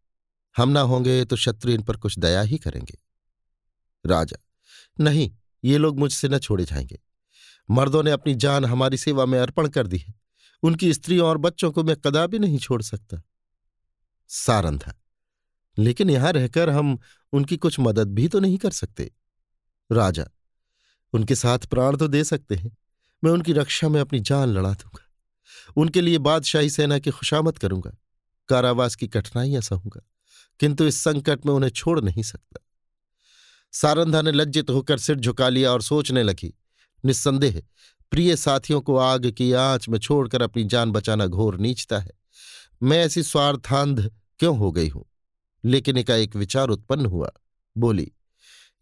हम 0.58 0.70
ना 0.70 0.82
होंगे 0.82 1.26
तो 1.26 1.36
शत्रु 1.36 1.72
इन 1.72 1.84
पर 1.84 1.98
कुछ 1.98 2.20
दया 2.20 2.42
ही 2.42 2.58
करेंगे। 2.58 2.98
राजा, 4.06 4.38
नहीं, 5.00 5.32
ये 5.64 5.78
लोग 5.78 6.00
मुझसे 6.00 6.30
न 6.30 6.38
छोड़े 6.38 6.66
जाएँगे। 6.66 7.00
मर्दों 7.70 8.04
ने 8.04 8.12
अपनी 8.12 8.36
जान 8.36 8.66
हमारी 8.66 8.98
सेवा 8.98 9.26
में 9.26 9.40
अर्पण 9.40 9.68
कर 9.68 9.88
दी 9.88 9.98
है। 9.98 10.14
उनकी 10.64 10.94
स्त्रियों 10.94 11.28
और 11.28 11.38
बच्चों 11.38 11.72
को 11.72 11.84
मैं 11.84 11.96
कदापि 11.96 12.40
नहीं 12.40 12.58
छोड़ 12.58 12.82
सकता। 12.82 13.22
सारंधा, 14.30 14.94
लेकिन 15.78 16.10
यहाँ 16.10 16.32
रहकर 16.34 16.70
हम 16.70 16.98
उनकी 17.34 17.58
कुछ 17.58 17.80
मदद 17.80 18.08
भी 18.08 18.28
तो 18.28 18.40
नहीं 18.40 18.58
कर 18.58 18.72
सकते। 18.72 19.12
राजा, 19.92 20.26
उनके 21.14 21.36
साथ 21.36 21.60
प्राण 21.60 21.98
तो 21.98 22.08
दे 22.08 22.24
सकते 22.24 22.56
हैं। 22.56 22.78
मैं 23.24 23.32
उनकी 23.32 23.54
रक्षा 23.54 23.90
में 23.90 24.02
अपनी 24.02 24.20
जान 24.20 24.50
लड़ा 24.50 24.74
दूँगा। 24.74 25.05
उनके 25.78 26.02
लिए 26.02 26.18
बादशाही 26.18 26.70
सेना 26.70 27.00
की 27.00 27.12
खुशामद 27.12 27.58
करूँगा, 27.58 27.92
कारावास 28.50 28.96
की 28.96 29.08
कठिनाइयाँ 29.08 29.62
सहूँगा, 29.62 30.02
किंतु 30.60 30.86
इस 30.86 31.00
संकट 31.02 31.46
में 31.46 31.54
उन्हें 31.54 31.70
छोड़ 31.70 32.00
नहीं 32.02 32.24
सकता। 32.24 32.60
सारंधा 33.74 34.22
ने 34.22 34.32
लज्जित 34.32 34.70
होकर 34.70 34.98
सिर 34.98 35.16
झुका 35.16 35.50
लिया 35.50 35.72
और 35.72 35.82
सोचने 35.82 36.24
लगी, 36.24 36.54
निस्संदेह, 37.06 37.62
प्रिय 38.12 38.36
साथियों 38.36 38.82
को 38.82 38.98
आग 38.98 39.32
की 39.32 39.52
आँच 39.54 39.90
में 39.90 40.00
छोड़कर 40.00 40.42
अपनी 40.42 40.64
जान 40.64 40.92
बचाना 40.92 41.28
घोर 41.28 41.58
नीचता 41.60 42.00
है। 42.00 42.12
मैं 42.84 42.98
ऐसी 42.98 43.24
स्वार्थांध 43.24 44.12
क्यों 44.40 44.58
हो 44.58 44.72
गई 44.72 44.90
हूँ? 44.90 45.06
लेकिन 45.64 45.98
इका 45.98 46.16
एक 46.16 46.36
विचार 46.36 46.70
उत्पन्न 46.70 47.06
हुआ, 47.06 47.32
बोली, 47.78 48.12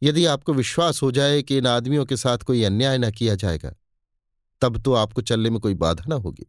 यदि 0.04 0.26
आपको 0.26 0.54
विश्वास 0.54 1.02
हो 1.02 1.12
जाए 1.12 1.42
कि 1.42 1.58
इन 1.58 1.68
आदमियों 1.68 2.06
के 2.06 2.18
साथ 2.18 2.38
कोई 2.38 2.64
अन्याय 2.64 2.98
न 2.98 3.12
किया 3.12 3.36
जाएगा, 3.36 3.74
तब 4.62 4.82
तो 4.82 4.94
आपको 4.94 5.22
चलने 5.22 5.50
में 5.50 5.60
कोई 5.60 5.74
बाधा 5.74 6.04
न 6.08 6.12
होगी। 6.12 6.46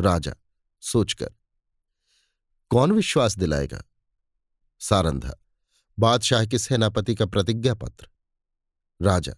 राजा, 0.00 0.34
सोचकर। 0.80 1.30
कौन 2.70 2.92
विश्वास 2.92 3.38
दिलाएगा? 3.38 3.82
सारंधा, 4.80 5.34
बादशाह 5.98 6.46
के 6.46 6.58
सेनापति 6.58 7.14
का 7.14 7.26
प्रतिज्ञा 7.26 7.74
पत्र 7.74 8.08
राजा, 9.02 9.32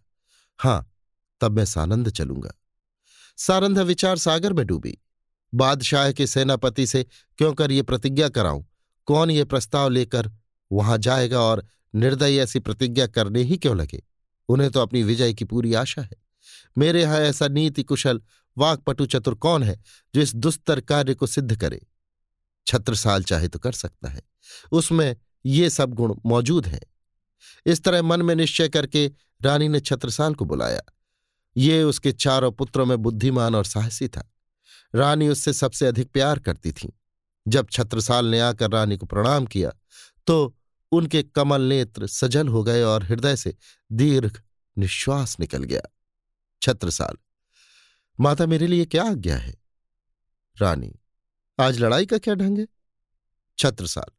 हाँ, 0.58 0.92
तब 1.40 1.52
मैं 1.52 1.64
सानंद 1.64 2.08
चलूँगा। 2.08 2.52
सारंधा 3.36 3.82
विचार 3.82 4.16
सागर 4.16 4.52
में 4.52 4.66
डूबी। 4.66 4.98
बादशाह 5.54 6.12
के 6.12 6.26
सेनापति 6.26 6.86
से 6.86 7.04
क्यों 7.38 7.54
कर 7.54 7.72
ये 7.72 7.82
प्रतिज्ञा 7.82 8.28
कराऊं? 8.28 8.64
कौन 9.06 9.30
ये 9.30 9.44
प्रस्ताव 9.44 9.88
लेकर 9.88 10.32
वहाँ 10.72 10.98
जाएगा 10.98 11.40
और 11.40 11.66
निर्दय 11.94 12.36
ऐसी 12.36 12.58
प्रतिज्ञा 12.58 13.06
करने 13.06 13.42
ही 13.42 13.56
क्यों 13.56 13.76
लगे? 13.76 14.02
उन्हें 14.48 14.70
तो 14.70 14.80
अपनी 14.80 15.02
विजय 15.02 15.34
की 15.34 15.44
पूरी 15.44 15.74
आशा 15.74 16.02
है। 16.02 16.16
मेरे 16.78 17.02
यहाँ 17.02 17.20
ऐसा 17.20 17.48
नीति 17.48 17.82
कुशल 17.82 18.22
वाकपटु 18.58 19.06
चतुर 19.06 19.34
कौन 19.34 19.62
है 19.62 19.80
जो 20.14 20.20
इस 20.20 20.34
दुस्तर 20.34 20.80
कार्य 20.80 21.14
को 21.14 21.26
सिद्ध 21.26 21.56
करे? 21.60 21.86
छत्रसाल 22.66 23.22
चाहे 23.22 23.48
तो 23.48 23.58
कर 23.58 23.72
सकता 23.72 24.08
है। 24.08 24.22
उसमें 24.72 25.16
ये 25.46 25.70
सब 25.70 25.94
गुण 25.94 26.14
मौजूद 26.26 26.66
हैं। 26.66 26.80
इस 27.66 27.82
तरह 27.84 28.02
मन 28.02 28.22
में 28.22 28.34
निश्चय 28.34 28.68
करके 28.68 29.10
रानी 29.42 29.68
ने 29.68 29.80
छत्रसाल 29.80 30.34
को 30.34 30.44
बुलाया। 30.44 30.82
ये 31.56 31.82
उसके 31.82 32.12
चारों 32.12 32.52
पुत्रों 32.52 32.86
में 32.86 32.96
बुद्धिमान 32.98 33.54
और 33.54 33.64
साहसी 33.64 34.08
था। 34.08 34.32
रानी 34.94 35.28
उससे 35.28 35.52
सबसे 35.52 35.86
अधिक 35.86 36.10
प्यार 36.10 36.38
करती 36.38 36.72
थी। 36.72 36.92
जब 37.48 37.66
छत्रसाल 37.72 38.26
ने 38.26 38.40
आकर 38.40 38.70
रानी 38.70 38.96
को 38.96 39.06
प्रणाम 39.06 39.46
किया 39.46 39.72
तो 40.26 40.56
उनके 40.92 41.22
कमल 41.22 41.60
नेत्र 41.60 42.06
सजल 42.06 42.48
हो 42.48 42.62
गए 42.64 42.82
और 42.82 43.04
हृदय 43.04 43.36
से 43.36 43.54
दीर्घ 43.92 44.40
निश्वास 44.76 45.36
निकल 45.40 45.62
गया। 45.62 45.82
छत्रसाल 46.62 47.16
माता 48.20 48.46
मेरे 48.46 48.66
लिए 48.66 48.84
क्या 48.84 49.04
आज्ञा 49.04 49.36
है? 49.36 49.54
रानी, 50.56 51.00
आज 51.60 51.78
लड़ाई 51.78 52.06
का 52.06 52.18
क्या 52.18 52.34
ढंग 52.34 52.58
है? 52.58 52.66
छत्रसाल, 53.58 54.12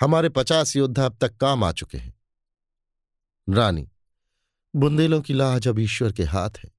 हमारे 0.00 0.28
पचास 0.28 0.76
योद्धा 0.76 1.06
अब 1.06 1.18
तक 1.20 1.36
काम 1.36 1.64
आ 1.64 1.72
चुके 1.72 1.98
हैं। 1.98 2.14
रानी, 3.48 3.90
बुंदेलों 4.76 5.20
की 5.22 5.34
लाज 5.34 5.68
अब 5.68 5.78
ईश्वर 5.78 6.12
के 6.12 6.24
हाथ 6.24 6.50
है। 6.58 6.70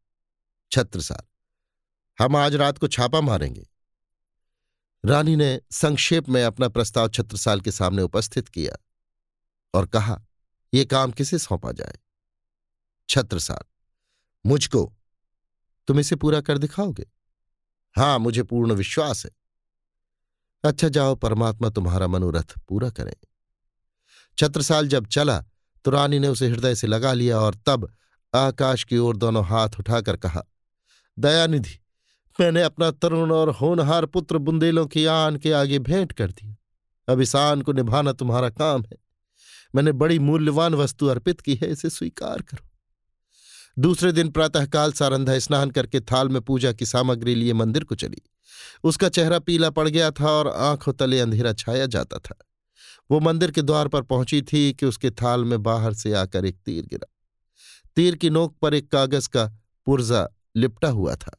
छत्रसाल, 0.72 1.26
हम 2.24 2.36
आज 2.36 2.56
रात 2.56 2.78
को 2.78 2.88
छापा 2.88 3.22
मारेंगे। 3.22 3.70
रानी 5.06 5.36
ने 5.36 5.62
संक्षेप 5.72 6.30
में 6.30 6.44
अपना 6.44 6.70
प्रस्ताव 6.70 7.10
छत्रसाल 7.10 7.62
के 7.62 7.72
सामने 7.72 8.02
उपस्थित 8.02 8.48
किया 8.48 8.76
और 9.74 9.88
कहा 9.88 10.22
यह 10.74 10.86
काम 10.86 11.12
किसे 11.12 11.40
सौंपा 11.40 11.72
जाए? 11.72 12.00
छत्रसाल, 13.10 13.64
मुझको 14.46 14.97
तुम 15.88 16.00
इसे 16.00 16.16
पूरा 16.16 16.42
कर 16.42 16.58
दिखाओगे? 16.58 17.06
हाँ, 17.96 18.20
मुझे 18.20 18.44
पूर्ण 18.44 18.74
विश्वास 18.74 19.26
है। 19.26 19.32
अच्छा 20.64 20.90
जाओ, 20.90 21.16
परमात्मा 21.16 21.70
तुम्हारा 21.70 22.08
मनोरथ 22.08 22.54
पूरा 22.68 22.90
करें। 22.90 23.14
छत्रसाल 24.38 24.88
जब 24.88 25.08
चला 25.08 25.44
तो 25.86 25.92
रानी 25.92 26.20
ने 26.20 26.28
उसे 26.28 26.48
हृदय 26.48 26.76
से 26.76 26.88
लगा 26.88 27.14
लिया 27.14 27.40
और 27.40 27.56
तब 27.66 27.92
आकाश 28.34 28.84
की 28.84 28.98
ओर 28.98 29.18
दोनों 29.18 29.46
हाथ 29.46 29.70
उठाकर 29.80 30.18
कहा, 30.18 30.44
दयानिधि, 31.20 31.80
मैंने 32.40 32.62
अपना 32.62 32.92
तरुण 32.92 33.32
और 33.32 33.50
होनहार 33.50 34.06
पुत्र 34.06 34.38
बुंदेलों 34.38 34.86
की 34.88 35.06
आन 35.06 35.38
के 35.38 35.52
आगे 35.52 35.80
भेंट 35.80 36.12
कर 36.12 36.32
दिया। 36.32 36.56
अब 37.14 37.22
इस 37.22 37.36
आन 37.36 37.62
को 37.62 37.74
निभाना 37.74 38.14
तुम्हारा 38.14 38.50
काम 38.50 38.84
है। 38.84 38.98
मैंने 39.76 39.92
बड़ी 39.92 40.20
मूल्यवान 40.20 40.76
वस्तु 40.76 41.08
अर्पित 41.08 41.42
की 41.42 41.56
है, 41.56 41.68
इसे 41.68 41.90
स्वीकार 41.90 42.42
करो। 42.42 42.68
दूसरे 43.80 44.12
दिन 44.12 44.30
प्रातःकाल 44.30 44.92
सारंधा 44.92 45.40
स्नान 45.40 45.72
करके 45.72 46.00
थाल 46.00 46.30
में 46.30 46.42
पूजा 46.42 46.74
की 46.74 46.86
सामग्री 46.86 47.36
लिए 47.36 47.54
मंदिर 47.54 47.84
को 47.84 47.96
चली। 47.96 48.22
उसका 48.84 49.10
चेहरा 49.10 49.40
पीला 49.40 49.70
पड़ 49.70 49.90
गया 49.90 50.12
था 50.12 50.32
और 50.32 50.48
आँखों 50.48 50.94
तले 50.94 51.20
अंधेरा 51.20 51.54
छाया 51.54 51.86
जाता 51.86 52.20
था। 52.20 52.36
वो 53.12 53.20
मंदिर 53.20 53.52
के 53.52 53.62
द्वार 53.62 53.88
पर 53.88 54.02
पहुँची 54.02 54.42
थी 54.42 54.74
कि 54.74 54.86
उसके 54.86 55.12
थाल 55.12 55.46
में 55.46 55.64
बाहर 55.64 55.94
से 55.94 56.14
आकर 56.14 56.46
एक 56.46 56.58
तीर 56.66 56.86
गिरा। 56.86 57.14
तीर 57.96 58.16
की 58.16 58.30
नोक 58.30 58.58
पर 58.62 58.74
एक 58.74 58.92
कागज़ 58.92 59.30
का 59.30 59.46
पुर्जा 59.86 60.28
लिपटा 60.56 60.90
हुआ 60.90 61.16
था। 61.16 61.38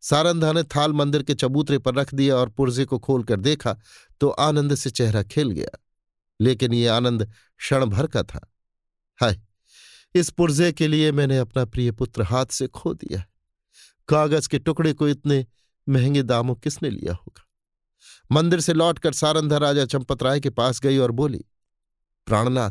सारंधा 0.00 0.52
ने 0.52 0.62
थाल 0.62 0.92
मंदिर 0.92 1.22
के 1.22 1.34
चबूतरे 1.34 1.78
पर 1.78 1.94
रख 1.94 2.14
दिया 2.14 2.36
और 2.36 2.48
पुर्जे 2.48 2.84
को 2.84 2.98
खोलकर 2.98 3.40
देखा 3.40 3.76
तो 4.20 4.28
आनंद 4.28 4.74
से 4.74 4.90
चेहरा 4.90 5.22
खिल 5.22 5.50
गया। 5.50 5.78
लेकिन 6.40 6.72
ये 6.72 6.86
आनंद 6.86 7.32
क्षण 7.58 7.84
भर 7.84 8.06
का 8.06 8.22
था। 8.22 8.52
हाय! 9.20 9.40
इस 10.14 10.30
पुर्जे 10.30 10.72
के 10.72 10.88
लिए 10.88 11.12
मैंने 11.12 11.38
अपना 11.38 11.64
प्रिय 11.64 11.92
पुत्र 11.92 12.22
हाथ 12.22 12.46
से 12.46 12.66
खो 12.66 12.94
दिया 12.94 13.24
कागज़ 14.08 14.48
के 14.48 14.58
टुकड़े 14.58 14.92
को 14.92 15.08
इतने 15.08 15.46
महँगे 15.88 16.22
दामों 16.22 16.54
किसने 16.54 16.90
लिया 16.90 17.12
होगा? 17.12 17.48
मंदिर 18.32 18.60
से 18.60 18.72
लौटकर 18.72 19.12
सारंधा 19.12 19.56
राजा 19.56 19.84
चंपत 19.84 20.22
राय 20.22 20.40
के 20.40 20.50
पास 20.50 20.80
गई 20.80 20.98
और 20.98 21.10
बोली, 21.10 21.44
प्राणनाथ, 22.26 22.70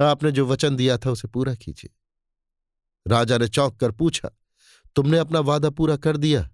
आपने 0.00 0.32
जो 0.32 0.46
वचन 0.46 0.76
दिया 0.76 0.98
था 0.98 1.10
उसे 1.10 1.28
पूरा 1.28 1.54
कीजिए। 1.54 1.90
राजा 3.06 3.38
ने 3.38 3.48
चौंक 3.48 3.80
कर 3.80 3.90
पूछा, 3.90 4.30
तुमने 4.96 5.18
अपना 5.18 5.40
वादा 5.40 5.70
पूरा 5.70 5.96
कर 5.96 6.16
दिया? 6.16 6.50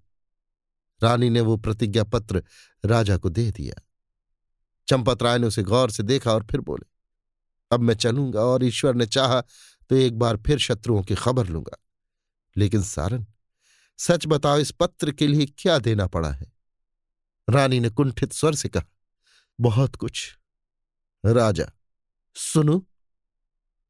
रानी 1.02 1.30
ने 1.30 1.40
वो 1.40 1.56
प्रतिज्ञा 1.56 2.04
पत्र 2.04 2.42
राजा 2.84 3.16
को 3.16 3.28
दे 3.28 3.50
दिया। 3.50 3.82
चंपत 4.88 5.22
राय 5.22 5.38
ने 5.38 5.46
उसे 5.46 5.62
गौर 5.62 5.90
से 5.90 6.02
देखा 6.02 6.32
और 6.32 6.46
फिर 6.50 6.60
बोले, 6.60 6.86
अब 7.72 7.80
मैं 7.80 7.94
चलूँगा 7.94 8.40
और 8.40 8.64
ईश्वर 8.64 8.94
ने 8.94 9.06
चाहा 9.06 9.42
तो 9.90 9.96
एक 9.96 10.18
बार 10.18 10.36
फिर 10.36 10.58
शत्रुओं 10.58 11.02
की 11.02 11.14
खबर 11.14 11.46
लूँगा। 11.46 11.78
लेकिन 12.56 12.82
सारन, 12.82 13.26
सच 13.98 14.26
बताओ 14.26 14.58
इस 14.58 14.70
पत्र 14.70 15.12
के 15.12 15.26
लिए 15.26 15.46
क्या 15.46 15.78
देना 15.78 16.06
पड़ा 16.06 16.30
है? 16.32 16.52
रानी 17.50 17.80
ने 17.80 17.90
कुंठित 17.90 18.32
स्वर 18.32 18.54
से 18.54 18.68
कहा, 18.68 18.84
बहुत 19.60 19.96
कुछ। 19.96 20.38
राजा, 21.26 21.72
सुनो। 22.34 22.86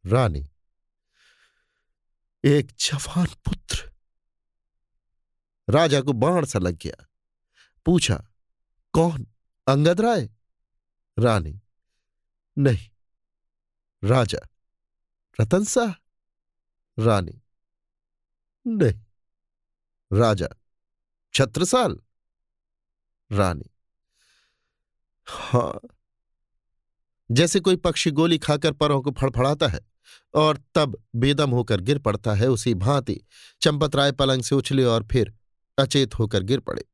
रानी, 0.07 0.51
एक 2.45 2.73
जवान 2.81 3.27
पुत्र। 3.27 3.93
राजा 5.71 6.01
को 6.01 6.13
बाण 6.13 6.45
सा 6.45 6.59
लग 6.59 6.77
गया। 6.77 7.07
पूछा, 7.85 8.29
कौन? 8.93 9.27
अंगद 9.69 10.01
राय? 10.01 10.31
रानी, 11.19 11.61
नहीं। 12.59 12.91
राजा 14.05 14.49
रतन 15.41 15.65
शाह 15.65 15.93
रानी। 16.99 17.43
नहीं। 18.67 19.01
राजा। 20.19 20.49
छत्रसाल? 21.35 22.01
रानी। 23.33 23.71
हाँ। 25.27 25.81
जैसे 27.31 27.61
कोई 27.61 27.77
पक्षी 27.77 28.11
गोली 28.11 28.39
खाकर 28.39 28.73
परों 28.73 29.03
को 29.03 29.11
फड़फड़ाता 29.11 29.69
है 29.69 29.81
और 30.35 30.63
तब 30.75 31.05
बेदम 31.17 31.51
होकर 31.51 31.81
गिर 31.81 31.99
पड़ता 31.99 32.35
है, 32.35 32.49
उसी 32.49 32.75
भांति 32.75 33.21
चंपत 33.61 33.97
राय 33.97 34.13
पलंग 34.13 34.43
से 34.43 34.55
उछले 34.55 34.85
और 34.85 35.09
फिर 35.13 35.35
अचेत 35.79 36.15
होकर 36.15 36.43
गिर 36.43 36.61
पड़े। 36.61 36.85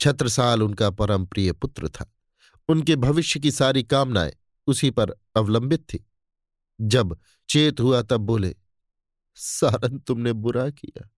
छत्रसाल 0.00 0.62
उनका 0.62 0.90
परम 0.90 1.26
प्रिय 1.26 1.52
पुत्र 1.52 1.88
था। 1.88 2.12
उनके 2.68 2.96
भविष्य 2.96 3.40
की 3.40 3.50
सारी 3.50 3.82
कामनाएँ 3.82 4.32
उसी 4.66 4.90
पर 4.90 5.10
अवलंबित 5.36 5.80
थी। 5.80 6.06
जब 6.80 7.18
चेत 7.48 7.80
हुआ 7.80 8.02
तब 8.02 8.20
बोले 8.20 8.54
सारन 9.36 9.98
तुमने 9.98 10.32
बुरा 10.32 10.70
किया। 10.70 11.08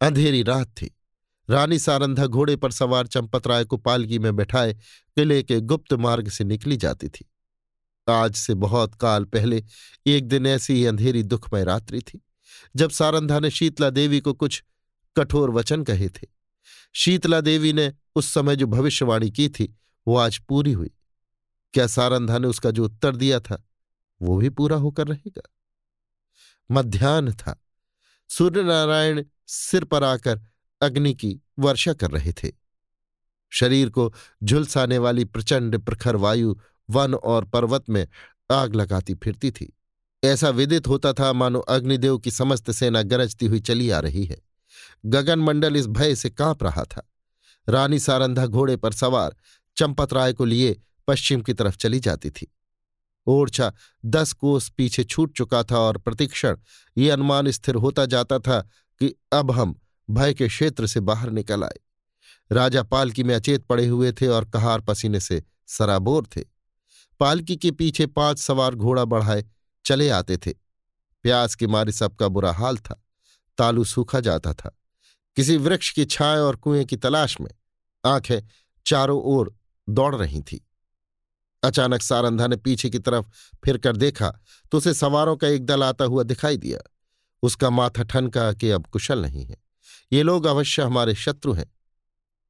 अंधेरी 0.00 0.42
रात 0.42 0.68
थी। 0.68 0.94
रानी 1.50 1.78
सारंधा 1.78 2.26
घोड़े 2.26 2.56
पर 2.56 2.70
सवार 2.70 3.06
चंपत 3.06 3.46
राय 3.46 3.64
को 3.64 3.76
पालकी 3.76 4.18
में 4.18 4.36
बैठाए 4.36 4.74
किले 4.74 5.42
के 5.42 5.60
गुप्त 5.60 5.92
मार्ग 5.92 6.28
से 6.28 6.44
निकली 6.44 6.76
जाती 6.76 7.08
थी। 7.08 7.24
आज 8.08 8.34
से 8.34 8.54
बहुत 8.54 8.94
काल 8.94 9.24
पहले 9.24 9.64
एक 10.06 10.28
दिन 10.28 10.46
ऐसी 10.46 10.74
ही 10.74 10.86
अंधेरी 10.86 11.22
दुखमय 11.22 11.64
रात्रि 11.64 12.00
थी, 12.00 12.20
जब 12.76 12.90
सारंधा 12.90 13.38
ने 13.40 13.50
शीतला 13.50 13.90
देवी 13.90 14.20
को 14.20 14.34
कुछ 14.34 14.62
कठोर 15.16 15.50
वचन 15.50 15.84
कहे 15.84 16.08
थे। 16.08 16.26
शीतला 16.92 17.40
देवी 17.40 17.72
ने 17.72 17.92
उस 18.14 18.32
समय 18.34 18.56
जो 18.56 18.66
भविष्यवाणी 18.66 19.30
की 19.30 19.48
थी, 19.48 19.76
वो 20.06 20.16
आज 20.16 20.38
पूरी 20.38 20.72
हुई। 20.72 20.90
क्या 21.74 21.86
सारंधा 21.86 22.38
ने 22.38 22.48
उसका 22.48 22.70
जो 22.70 22.84
उत्तर 22.84 23.16
दिया 23.16 23.40
था 23.40 23.62
वो 24.24 24.36
भी 24.36 24.50
पूरा 24.50 24.76
होकर 24.76 25.06
रहेगा। 25.06 25.42
मध्यान्ह 26.70 27.32
था। 27.32 27.64
सूर्यनारायण 28.28 29.24
सिर 29.46 29.84
पर 29.84 30.04
आकर 30.04 30.40
अग्नि 30.82 31.14
की 31.14 31.40
वर्षा 31.58 31.92
कर 31.92 32.10
रहे 32.10 32.32
थे। 32.32 32.52
शरीर 33.50 33.90
को 33.90 34.14
झुलसाने 34.44 34.98
वाली 34.98 35.24
प्रचंड 35.24 35.78
प्रखर 35.78 36.16
वायु 36.16 36.56
वन 36.90 37.14
और 37.14 37.44
पर्वत 37.44 37.84
में 37.90 38.08
आग 38.52 38.74
लगाती 38.74 39.14
फिरती 39.14 39.50
थी। 39.50 39.78
ऐसा 40.24 40.48
विदित 40.48 40.88
होता 40.88 41.12
था, 41.12 41.32
मानो 41.32 41.60
अग्निदेव 41.60 42.18
की 42.18 42.30
समस्त 42.30 42.70
सेना 42.70 43.02
गरजती 43.02 43.46
हुई 43.46 43.60
चली 43.60 43.90
आ 43.90 44.00
रही 44.00 44.24
है। 44.24 44.38
गगन 45.06 45.38
मंडल 45.38 45.76
इस 45.76 45.86
भय 45.86 46.14
से 46.14 46.30
काँप 46.30 46.64
रहा 46.64 46.84
था। 46.84 47.10
रानी 47.68 47.98
सारंधा 47.98 48.46
घोड़े 48.46 48.76
पर 48.76 48.92
सवार 48.92 49.36
चंपत 49.76 50.12
राय 50.12 50.32
को 50.32 50.44
लिए 50.44 50.82
पश्चिम 51.08 51.42
की 51.42 51.54
तरफ़ 51.54 51.76
चली 51.76 52.00
जाती 52.00 52.30
थी। 52.30 52.54
ओरछा 53.26 53.72
दस 54.04 54.32
कोस 54.32 54.68
पीछे 54.68 55.04
छूट 55.04 55.36
चुका 55.36 55.62
था 55.62 55.78
और 55.78 55.98
प्रतिक्षण 55.98 56.56
ये 56.98 57.10
अनुमान 57.10 57.50
स्थिर 57.50 57.74
होता 57.74 58.06
जाता 58.06 58.38
था 58.38 58.60
कि 59.00 59.14
अब 59.32 59.50
हम 59.50 59.80
भय 60.10 60.34
के 60.34 60.48
क्षेत्र 60.48 60.86
से 60.86 61.00
बाहर 61.00 61.30
निकल 61.30 61.64
आए। 61.64 61.80
राजा 62.52 62.82
पालकी 62.82 63.22
में 63.22 63.34
अचेत 63.34 63.64
पड़े 63.64 63.86
हुए 63.86 64.12
थे 64.12 64.26
और 64.26 64.44
कहार 64.44 64.80
पसीने 64.80 65.20
से 65.20 65.42
सराबोर 65.66 66.26
थे। 66.36 66.44
पालकी 67.20 67.56
के 67.56 67.70
पीछे 67.70 68.06
पाँच 68.06 68.38
सवार 68.38 68.74
घोड़ा 68.74 69.04
बढ़ाए 69.04 69.44
चले 69.84 70.08
आते 70.08 70.36
थे। 70.36 70.50
प्यास 71.22 71.54
के 71.54 71.66
मारे 71.66 71.92
सबका 71.92 72.28
बुरा 72.28 72.52
हाल 72.52 72.76
था। 72.76 73.04
तालू 73.58 73.84
सूखा 73.84 74.20
जाता 74.20 74.52
था। 74.52 74.78
किसी 75.36 75.56
वृक्ष 75.56 75.92
की 75.92 76.04
छाए 76.04 76.38
और 76.38 76.56
कुएँ 76.56 76.84
की 76.84 76.96
तलाश 76.96 77.40
में 77.40 77.50
आँखें 78.04 78.40
चारों 78.86 79.22
ओर 79.22 79.56
दौड़ 79.88 80.16
रही 80.16 80.40
थी। 80.40 80.66
अचानक 81.64 82.02
सारंधा 82.02 82.46
ने 82.46 82.56
पीछे 82.56 82.90
की 82.90 82.98
तरफ़ 82.98 83.26
फिर 83.64 83.78
कर 83.78 83.96
देखा 83.96 84.30
तो 84.72 84.78
उसे 84.78 84.94
सवारों 84.94 85.36
का 85.36 85.48
एक 85.48 85.66
दल 85.66 85.82
आता 85.82 86.04
हुआ 86.04 86.22
दिखाई 86.22 86.56
दिया। 86.56 86.78
उसका 87.42 87.70
माथा 87.70 88.02
ठनका 88.02 88.52
कि 88.52 88.70
अब 88.70 88.86
कुशल 88.86 89.22
नहीं 89.22 89.44
है। 89.44 89.56
ये 90.12 90.22
लोग 90.22 90.44
अवश्य 90.44 90.82
हमारे 90.82 91.14
शत्रु 91.14 91.52
हैं। 91.52 91.72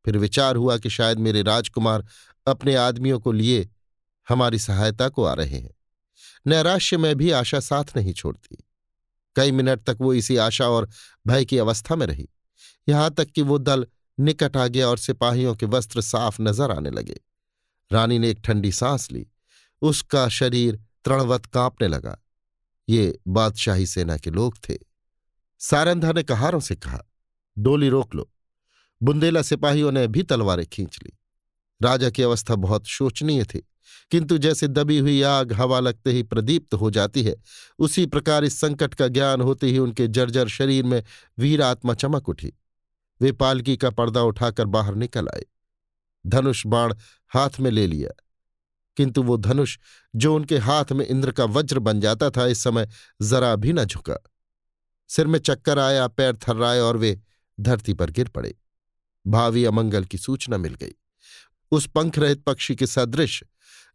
फिर 0.05 0.19
विचार 0.19 0.57
हुआ 0.57 0.77
कि 0.77 0.91
शायद 0.91 1.19
मेरे 1.19 1.43
राजकुमार 1.43 2.05
अपने 2.47 2.75
आदमियों 2.75 3.19
को 3.21 3.33
लिए 3.33 3.69
हमारी 4.29 4.59
सहायता 4.59 5.09
को 5.09 5.25
आ 5.25 5.33
रहे 5.35 5.59
हैं। 5.59 5.75
नैराश्य 6.47 6.97
में 6.97 7.15
भी 7.17 7.31
आशा 7.31 7.61
साथ 7.61 7.97
नहीं 7.97 8.13
छोड़ती। 8.13 8.57
कई 9.37 9.53
मिनट 9.53 9.85
तक 9.85 9.99
वो 10.01 10.15
इसी 10.15 10.37
आशा 10.37 10.69
और 10.69 10.89
भय 11.27 11.45
की 11.45 11.59
अवस्था 11.59 11.97
में 11.97 12.07
रही। 12.07 12.29
यहाँ 12.89 13.11
तक 13.11 13.25
कि 13.25 13.43
वो 13.43 13.59
दल 13.59 13.87
निकट 14.19 14.57
आ 14.57 14.67
गया 14.67 14.89
और 14.89 14.99
सिपाहियों 14.99 15.55
के 15.55 15.67
वस्त्र 15.67 16.01
साफ़ 16.01 16.43
नज़र 16.43 16.71
आने 16.71 16.91
लगे। 16.91 17.21
रानी 17.93 18.19
ने 18.19 18.31
एक 18.31 18.41
ठंडी 18.45 18.73
सांस 18.73 19.11
ली। 19.13 19.27
उसका 19.83 20.29
शरीर 20.29 20.77
तृणवत 21.05 21.47
कांपने 21.47 21.89
लगा। 21.89 22.19
ये 22.89 23.19
बादशाही 23.29 23.87
सेना 23.87 24.17
के 24.17 24.31
लोग 24.31 24.59
थे। 24.69 24.79
सारंधा 25.59 26.13
ने 26.13 26.23
कहारों 26.23 26.61
से 26.61 26.75
कहा, 26.75 27.03
डोली 27.59 27.89
रोक 27.89 28.15
लो। 28.15 28.31
बुंदेला 29.03 29.43
सिपाहियों 29.43 29.93
ने 29.93 30.07
भी 30.09 30.23
तलवारें 30.23 30.67
खींच 30.67 30.99
ली। 31.05 31.13
राजा 31.83 32.11
की 32.11 32.23
अवस्था 32.23 32.55
बहुत 32.55 32.87
शोचनीय 32.87 33.45
थी, 33.45 33.63
किंतु 34.11 34.39
जैसे 34.39 34.69
दबी 34.69 34.99
हुई 34.99 35.23
आग 35.23 35.53
हवा 35.53 35.81
लगते 35.81 36.13
ही 36.13 36.23
प्रदीप्त 36.23 36.75
हो 36.75 36.91
जाती 36.91 37.23
है, 37.23 37.37
उसी 37.79 38.07
प्रकार 38.07 38.45
इस 38.45 38.61
संकट 38.61 38.95
का 38.95 39.09
ज्ञान 39.09 39.41
होते 39.41 39.67
ही 39.67 39.79
उनके 39.79 40.09
जर्जर 40.09 40.49
शरीर 40.49 40.85
में 40.85 41.03
वीर 41.39 41.63
आत्मा 41.63 41.95
चमक 41.95 42.29
उठी। 42.29 42.53
वे 43.21 43.33
पालकी 43.33 43.77
का 43.77 43.91
पर्दा 43.91 44.23
उठाकर 44.23 44.67
बाहर 44.67 44.95
निकल 44.95 45.29
आए। 45.29 45.45
धनुष 46.27 46.67
बाण 46.67 46.95
हाथ 47.29 47.51
में 47.61 47.71
ले 47.71 47.87
लिया। 47.87 48.25
किंतु 48.97 49.23
वो 49.23 49.37
धनुष, 49.37 49.79
जो 50.17 50.35
उनके 50.35 50.59
हाथ 50.59 50.85
में 50.93 51.07
इंद्र 51.07 51.33
का 51.33 51.45
वज्र 51.45 51.79
बन 51.79 52.01
जाता 52.01 52.31
था, 52.31 52.47
इस 52.47 52.63
समय 52.63 52.89
जरा 53.23 53.57
भी 53.57 53.73
न 53.73 53.85
झुका। 53.85 54.23
सिर 55.09 55.27
में 55.27 55.39
चक्कर 55.39 55.79
आया, 55.79 56.09
पैर 56.09 56.37
थर्राए 56.37 56.81
और 56.81 56.97
वे 56.97 57.21
धरती 57.61 57.93
पर 57.93 58.11
गिर 58.11 58.29
पड़े। 58.29 58.55
भावी 59.27 59.65
अमंगल 59.65 60.05
की 60.05 60.19
सूचना 60.19 60.57
मिल 60.57 60.75
गई। 60.75 60.93
उस 61.71 61.87
पंख 61.87 62.19
रहित 62.19 62.45
पक्षी 62.45 62.77
के 62.77 62.87
सदृश, 62.87 63.45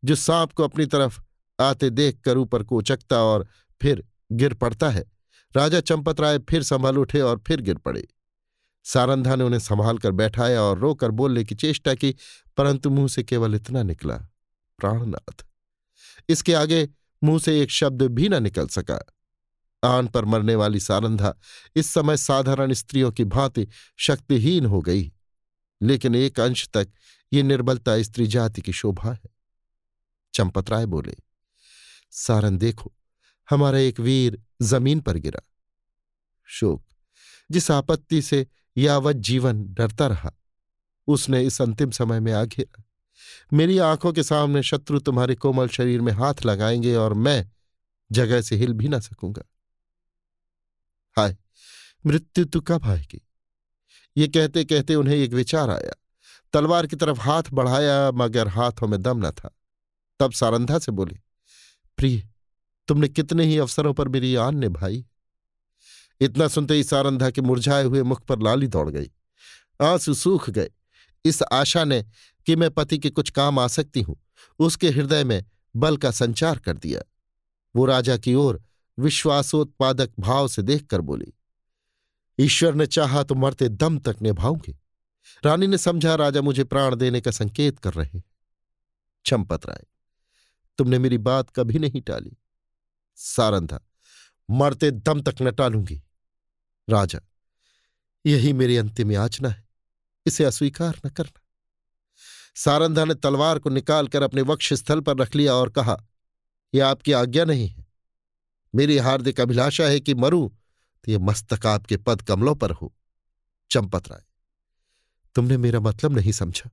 जो 0.05 0.15
सांप 0.15 0.51
को 0.51 0.63
अपनी 0.63 0.85
तरफ़ 0.85 1.21
आते 1.61 1.89
देख 1.89 2.19
कर 2.19 2.37
ऊपर 2.37 2.63
को 2.63 2.77
उचकता 2.77 3.23
और 3.23 3.47
फिर 3.81 4.03
गिर 4.31 4.53
पड़ता 4.53 4.89
है। 4.89 5.11
राजा 5.55 5.79
चंपत 5.79 6.19
राय 6.19 6.39
फिर 6.39 6.63
संभल 6.63 6.97
उठे 6.97 7.21
और 7.21 7.43
फिर 7.47 7.61
गिर 7.61 7.77
पड़े। 7.77 8.07
सारंधा 8.85 9.35
ने 9.35 9.43
उन्हें 9.43 9.59
संभाल 9.59 9.97
कर 9.97 10.11
बैठाया 10.11 10.61
और 10.61 10.79
रोकर 10.79 11.11
बोलने 11.11 11.43
की 11.43 11.55
चेष्टा 11.55 11.93
की, 11.93 12.15
परंतु 12.57 12.89
मुँह 12.89 13.07
से 13.07 13.23
केवल 13.23 13.55
इतना 13.55 13.83
निकला, 13.83 14.17
प्राणनाथ। 14.79 15.45
इसके 16.29 16.53
आगे 16.53 16.87
मुँह 17.21 17.39
से 17.39 17.61
एक 17.61 17.71
शब्द 17.71 18.01
भी 18.03 18.29
न 18.29 18.43
निकल 18.43 18.67
सका। 18.67 18.99
आन 19.83 20.07
पर 20.07 20.25
मरने 20.25 20.55
वाली 20.55 20.79
सारंधा 20.79 21.33
इस 21.75 21.93
समय 21.93 22.17
साधारण 22.17 22.73
स्त्रियों 22.73 23.11
की 23.11 23.23
भांति 23.25 23.67
शक्तिहीन 23.97 24.65
हो 24.65 24.81
गई, 24.81 25.11
लेकिन 25.81 26.15
एक 26.15 26.39
अंश 26.39 26.67
तक 26.69 26.91
ये 27.31 27.43
निर्बलता 27.43 28.01
स्त्री 28.01 28.27
जाति 28.27 28.61
की 28.61 28.73
शोभा 28.73 29.11
है। 29.11 29.29
चंपत 30.33 30.69
राय 30.69 30.85
बोले 30.85 31.15
सारन 32.11 32.57
देखो, 32.57 32.93
हमारा 33.49 33.77
एक 33.77 33.99
वीर 33.99 34.41
ज़मीन 34.61 34.99
पर 34.99 35.17
गिरा। 35.17 35.41
शोक, 36.47 36.83
जिस 37.49 37.69
आपत्ति 37.71 38.21
से 38.21 38.45
यावत 38.79 39.15
जीवन 39.15 39.65
डरता 39.73 40.07
रहा। 40.07 40.31
उसने 41.07 41.43
इस 41.43 41.61
अंतिम 41.61 41.91
समय 41.91 42.19
में 42.19 42.33
आ 42.33 42.45
घेरा 42.45 42.83
मेरी 43.53 43.77
आँखों 43.77 44.13
के 44.13 44.23
सामने 44.23 44.63
शत्रु 44.63 44.99
तुम्हारे 44.99 45.35
कोमल 45.35 45.67
शरीर 45.67 46.01
में 46.01 46.13
हाथ 46.13 46.33
लगाएँगे 46.45 46.95
और 46.95 47.13
मैं 47.13 47.51
जगह 48.11 48.41
से 48.41 48.55
हिल 48.55 48.73
भी 48.73 48.87
ना 48.87 48.99
सकूँगा। 48.99 49.41
हाय, 51.17 51.37
मृत्यु 52.05 52.45
तो 52.45 52.61
कब 52.61 52.85
आएगी? 52.85 53.27
ये 54.17 54.27
कहते 54.27 54.65
कहते 54.65 54.95
उन्हें 54.95 55.15
एक 55.15 55.33
विचार 55.33 55.69
आया। 55.69 55.91
तलवार 56.53 56.87
की 56.87 56.95
तरफ़ 56.95 57.19
हाथ 57.19 57.43
बढ़ाया, 57.53 58.11
मगर 58.11 58.47
हाथों 58.47 58.87
में 58.87 59.01
दम 59.01 59.27
न 59.27 59.31
था। 59.31 59.57
तब 60.19 60.31
सारंधा 60.31 60.79
से 60.79 60.91
बोले, 60.91 61.19
प्रिय, 61.97 62.29
तुमने 62.87 63.07
कितने 63.07 63.45
ही 63.45 63.57
अवसरों 63.57 63.93
पर 63.93 64.07
मेरी 64.07 64.35
आन 64.35 64.57
निभाई। 64.57 65.05
इतना 66.21 66.47
सुनते 66.47 66.73
ही 66.73 66.83
सारंधा 66.83 67.29
के 67.29 67.41
मुरझाए 67.41 67.83
हुए 67.83 68.01
मुख 68.03 68.25
पर 68.25 68.41
लाली 68.41 68.67
दौड़ 68.67 68.89
गई। 68.89 69.09
आँसू 69.79 70.13
सूख 70.13 70.49
गए। 70.49 70.69
इस 71.25 71.41
आशा 71.43 71.83
ने 71.83 72.03
कि 72.47 72.55
मैं 72.55 72.69
पति 72.71 72.97
के 72.97 73.09
कुछ 73.09 73.29
काम 73.29 73.59
आ 73.59 73.67
सकती 73.67 74.01
हूँ, 74.01 74.15
उसके 74.59 74.89
हृदय 74.89 75.23
में 75.23 75.43
बल 75.75 75.97
का 75.97 76.11
संचार 76.11 76.59
कर 76.59 76.77
दिया। 76.77 77.01
वो 77.75 77.85
राजा 77.85 78.17
की 78.17 78.33
ओर 78.35 78.61
विश्वासोत्पादक 78.97 80.11
भाव 80.19 80.47
से 80.47 80.61
देखकर 80.61 81.01
बोली, 81.01 81.33
ईश्वर 82.39 82.75
ने 82.75 82.85
चाहा 82.87 83.23
तो 83.23 83.35
मरते 83.35 83.69
दम 83.69 83.97
तक 83.99 84.21
निभाऊँगी। 84.21 84.75
रानी 85.43 85.67
ने 85.67 85.77
समझा, 85.77 86.15
राजा 86.15 86.41
मुझे 86.41 86.63
प्राण 86.63 86.95
देने 86.95 87.21
का 87.21 87.31
संकेत 87.31 87.79
कर 87.79 87.93
रहे 87.93 88.21
चंपत 89.25 89.65
राय, 89.65 89.85
तुमने 90.79 90.99
मेरी 90.99 91.17
बात 91.19 91.49
कभी 91.49 91.79
नहीं 91.79 92.01
टाली। 92.01 92.37
सारंधा, 93.17 93.79
मरते 94.49 94.91
दम 94.91 95.21
तक 95.21 95.41
न 95.41 95.51
टालूँगी। 95.51 96.01
राजा, 96.89 97.19
यही 98.25 98.53
मेरी 98.53 98.77
अंतिम 98.77 99.11
याचना 99.11 99.49
है। 99.49 99.67
इसे 100.25 100.43
अस्वीकार 100.43 100.99
न 101.05 101.09
करना। 101.09 101.41
सारंधा 102.55 103.05
ने 103.05 103.13
तलवार 103.15 103.59
को 103.59 103.69
निकालकर 103.69 104.23
अपने 104.23 104.41
वक्ष 104.41 104.73
स्थल 104.73 104.99
पर 104.99 105.17
रख 105.17 105.35
लिया 105.35 105.53
और 105.53 105.69
कहा 105.69 105.97
यह 106.73 106.87
आपकी 106.87 107.11
आज्ञा 107.11 107.45
नहीं 107.45 107.67
है। 107.67 107.85
मेरी 108.73 108.97
हार्दिक 108.97 109.39
अभिलाषा 109.41 109.83
है 109.83 109.99
कि 109.99 110.13
मरूं 110.13 110.47
तो 111.03 111.11
यह 111.11 111.19
मस्तक 111.19 111.65
आपके 111.65 111.97
पद 111.97 112.21
कमलों 112.21 112.55
पर 112.55 112.71
हो। 112.71 112.93
चंपत 113.71 114.07
राय, 114.07 114.21
तुमने 115.35 115.57
मेरा 115.57 115.79
मतलब 115.79 116.15
नहीं 116.15 116.31
समझा। 116.31 116.69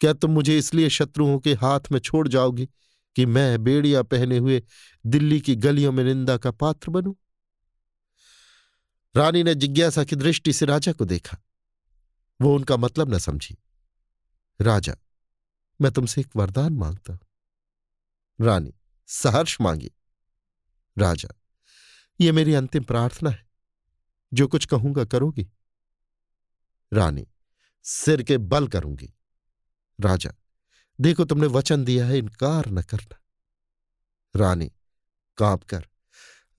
क्या 0.00 0.12
तुम 0.12 0.30
मुझे 0.30 0.58
इसलिए 0.58 0.88
शत्रुओं 0.90 1.38
के 1.38 1.52
हाथ 1.54 1.80
में 1.92 1.98
छोड़ 1.98 2.26
जाओगी 2.28 2.68
कि 3.16 3.26
मैं 3.26 3.62
बेड़िया 3.64 4.02
पहने 4.02 4.38
हुए 4.38 4.62
दिल्ली 5.06 5.40
की 5.40 5.56
गलियों 5.56 5.92
में 5.92 6.04
निंदा 6.04 6.36
का 6.36 6.50
पात्र 6.50 6.90
बनूं? 6.90 7.12
रानी 9.16 9.42
ने 9.42 9.54
जिज्ञासा 9.54 10.04
की 10.04 10.16
दृष्टि 10.16 10.52
से 10.52 10.66
राजा 10.66 10.92
को 10.92 11.04
देखा। 11.04 11.38
वो 12.40 12.54
उनका 12.54 12.76
मतलब 12.76 13.14
न 13.14 13.18
समझी। 13.18 13.56
राजा, 14.60 14.94
मैं 15.80 15.92
तुमसे 15.92 16.20
एक 16.20 16.36
वरदान 16.36 16.72
माँगता 16.72 17.12
हूँ। 17.12 17.20
रानी, 18.40 18.74
सहर्ष 19.06 19.60
मांगी 19.60 19.90
राजा, 20.98 21.28
ये 22.20 22.32
मेरी 22.32 22.54
अंतिम 22.54 22.84
प्रार्थना 22.84 23.30
है। 23.30 23.48
जो 24.32 24.46
कुछ 24.48 24.66
कहूँगा 24.66 25.04
करोगी। 25.04 25.46
रानी, 26.92 27.26
सिर 27.84 28.22
के 28.22 28.38
बल 28.38 28.68
करूँगी। 28.68 29.14
राजा, 30.00 30.32
देखो 31.00 31.24
तुमने 31.24 31.46
वचन 31.46 31.84
दिया 31.84 32.06
है, 32.06 32.18
इनकार 32.18 32.66
न 32.66 32.82
करना। 32.82 33.18
रानी, 34.36 34.72
काँप 35.38 35.64
कर, 35.64 35.86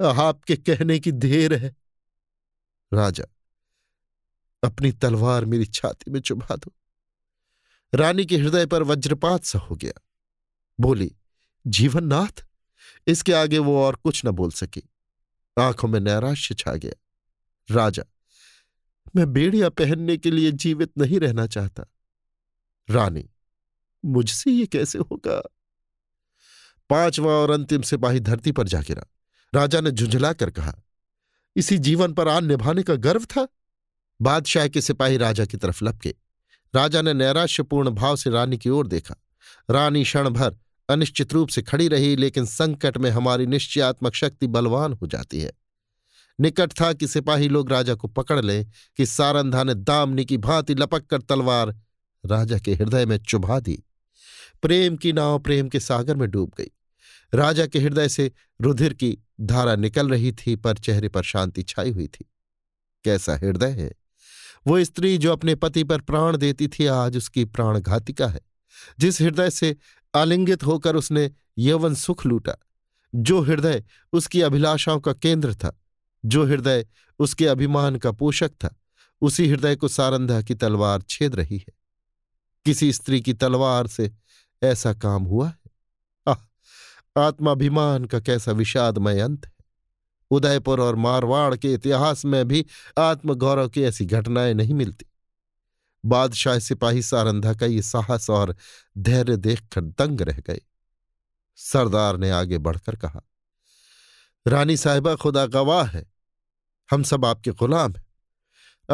आपके 0.01 0.55
कहने 0.55 0.99
की 0.99 1.11
देर 1.11 1.53
है। 1.53 1.80
राजा, 2.93 3.23
अपनी 4.63 4.91
तलवार 4.91 5.45
मेरी 5.45 5.65
छाती 5.65 6.11
में 6.11 6.19
चुभा 6.19 6.55
दो। 6.55 6.73
रानी 7.93 8.25
के 8.25 8.37
हृदय 8.37 8.65
पर 8.65 8.83
वज्रपात 8.83 9.43
सा 9.43 9.59
हो 9.59 9.75
गया। 9.75 10.01
बोली 10.79 11.15
जीवन 11.67 12.03
नाथ 12.03 12.45
इसके 13.07 13.33
आगे 13.33 13.57
वो 13.57 13.81
और 13.83 13.95
कुछ 13.95 14.25
न 14.25 14.31
बोल 14.31 14.51
सकी। 14.51 14.83
आँखों 15.59 15.87
में 15.87 15.99
नैराश्य 15.99 16.55
छा 16.55 16.75
गया। 16.75 16.93
राजा, 17.75 18.03
मैं 19.15 19.33
बेड़िया 19.33 19.69
पहनने 19.69 20.17
के 20.17 20.31
लिए 20.31 20.51
जीवित 20.51 20.97
नहीं 20.97 21.19
रहना 21.19 21.47
चाहता। 21.47 21.85
रानी, 22.89 23.29
मुझसे 24.05 24.51
ये 24.51 24.65
कैसे 24.65 24.99
होगा? 24.99 25.41
पांचवा 26.89 27.31
और 27.31 27.51
अंतिम 27.51 27.81
सिपाही 27.81 28.19
धरती 28.19 28.51
पर 28.51 28.67
जा 28.67 28.81
गिरा। 28.81 29.03
राजा 29.55 29.81
ने 29.81 29.91
झुंझला 29.91 30.33
कर 30.33 30.51
कहा 30.51 30.81
इसी 31.55 31.77
जीवन 31.77 32.13
पर 32.13 32.27
आन 32.27 32.45
निभाने 32.45 32.83
का 32.83 32.95
गर्व 32.95 33.25
था। 33.25 33.47
बादशाह 34.21 34.67
के 34.67 34.81
सिपाही 34.81 35.17
राजा 35.17 35.45
की 35.45 35.57
तरफ़ 35.57 35.85
लपके। 35.85 36.15
राजा 36.75 37.01
ने 37.01 37.13
नैराश्यपूर्ण 37.13 37.89
भाव 37.89 38.15
से 38.15 38.29
रानी 38.29 38.57
की 38.57 38.69
ओर 38.69 38.87
देखा। 38.87 39.15
रानी 39.69 40.03
क्षण 40.03 40.29
भर 40.29 40.55
अनिश्चित 40.89 41.33
रूप 41.33 41.49
से 41.49 41.61
खड़ी 41.61 41.87
रही, 41.87 42.15
लेकिन 42.15 42.45
संकट 42.45 42.97
में 42.97 43.11
हमारी 43.11 43.45
निश्चयात्मक 43.45 44.13
शक्ति 44.13 44.47
बलवान 44.47 44.93
हो 44.93 45.07
जाती 45.07 45.41
है। 45.41 45.51
निकट 46.39 46.71
था 46.81 46.93
कि 46.93 47.07
सिपाही 47.07 47.47
लोग 47.47 47.71
राजा 47.71 47.95
को 47.95 48.07
पकड़ 48.07 48.41
लें, 48.41 48.65
कि 48.97 49.05
सारंधा 49.05 49.63
ने 49.63 49.73
दामनी 49.73 50.25
की 50.25 50.37
भांति 50.37 50.75
लपक 50.75 51.05
कर 51.05 51.21
तलवार 51.21 51.79
राजा 52.25 52.57
के 52.57 52.73
हृदय 52.73 53.05
में 53.05 53.17
चुभा 53.17 53.59
दी। 53.59 53.83
प्रेम 54.61 54.95
की 54.95 55.13
नाव 55.13 55.39
प्रेम 55.39 55.69
के 55.69 55.79
सागर 55.79 56.15
में 56.15 56.31
डूब 56.31 56.51
गई। 56.57 56.71
राजा 57.33 57.65
के 57.65 57.79
हृदय 57.79 58.09
से 58.09 58.31
रुधिर 58.61 58.93
की 58.93 59.17
धारा 59.41 59.75
निकल 59.75 60.09
रही 60.09 60.31
थी, 60.31 60.55
पर 60.55 60.77
चेहरे 60.77 61.09
पर 61.09 61.23
शांति 61.23 61.63
छाई 61.63 61.91
हुई 61.91 62.07
थी। 62.07 62.25
कैसा 63.03 63.37
हृदय 63.37 63.71
है? 63.71 63.93
वो 64.67 64.83
स्त्री 64.83 65.17
जो 65.17 65.31
अपने 65.31 65.55
पति 65.55 65.83
पर 65.83 66.01
प्राण 66.01 66.37
देती 66.37 66.67
थी, 66.67 66.85
आज 66.85 67.17
उसकी 67.17 67.45
प्राणघातिका 67.45 68.27
है। 68.27 68.41
जिस 68.99 69.21
हृदय 69.21 69.49
से 69.49 69.77
आलिंगित 70.15 70.63
होकर 70.63 70.95
उसने 70.95 71.31
यवन 71.57 71.95
सुख 71.95 72.25
लूटा, 72.25 72.55
जो 73.15 73.41
हृदय 73.41 73.83
उसकी 74.13 74.41
अभिलाषाओं 74.41 74.99
का 74.99 75.13
केंद्र 75.13 75.55
था, 75.55 75.81
जो 76.25 76.45
हृदय 76.45 76.85
उसके 77.19 77.47
अभिमान 77.47 77.95
का 77.95 78.11
पोषक 78.11 78.49
था, 78.49 78.75
उसी 79.21 79.47
हृदय 79.47 79.75
को 79.75 79.87
सारंधा 79.87 80.41
की 80.41 80.55
तलवार 80.55 81.01
छेद 81.01 81.35
रही 81.35 81.57
है। 81.57 81.73
किसी 82.65 82.93
स्त्री 82.93 83.21
की 83.21 83.33
तलवार 83.33 83.87
से 83.87 84.11
ऐसा 84.63 84.93
काम 84.93 85.23
हुआ 85.23 85.47
है? 85.47 85.60
आत्माभिमान 87.17 88.05
का 88.05 88.19
कैसा 88.19 88.51
विषादमय 88.51 89.19
अंत 89.19 89.45
है। 89.45 89.51
उदयपुर 90.31 90.81
और 90.81 90.95
मारवाड़ 90.95 91.55
के 91.55 91.73
इतिहास 91.73 92.25
में 92.25 92.47
भी 92.47 92.65
आत्मगौरव 92.99 93.69
की 93.69 93.83
ऐसी 93.83 94.05
घटनाएँ 94.05 94.53
नहीं 94.53 94.73
मिलती। 94.73 95.05
बादशाह 96.05 96.59
सिपाही 96.59 97.01
सारंधा 97.01 97.53
का 97.53 97.65
ये 97.65 97.81
साहस 97.81 98.29
और 98.29 98.55
धैर्य 98.97 99.37
देखकर 99.37 99.81
दंग 99.81 100.21
रह 100.21 100.39
गए। 100.47 100.61
सरदार 101.55 102.17
ने 102.17 102.29
आगे 102.31 102.57
बढ़कर 102.57 102.95
कहा, 102.95 103.21
रानी 104.47 104.77
साहिबा, 104.77 105.15
खुदा 105.15 105.45
गवाह 105.45 105.85
है। 105.85 106.11
हम 106.91 107.03
सब 107.03 107.25
आपके 107.25 107.51
गुलाम 107.51 107.93
हैं। 107.93 108.07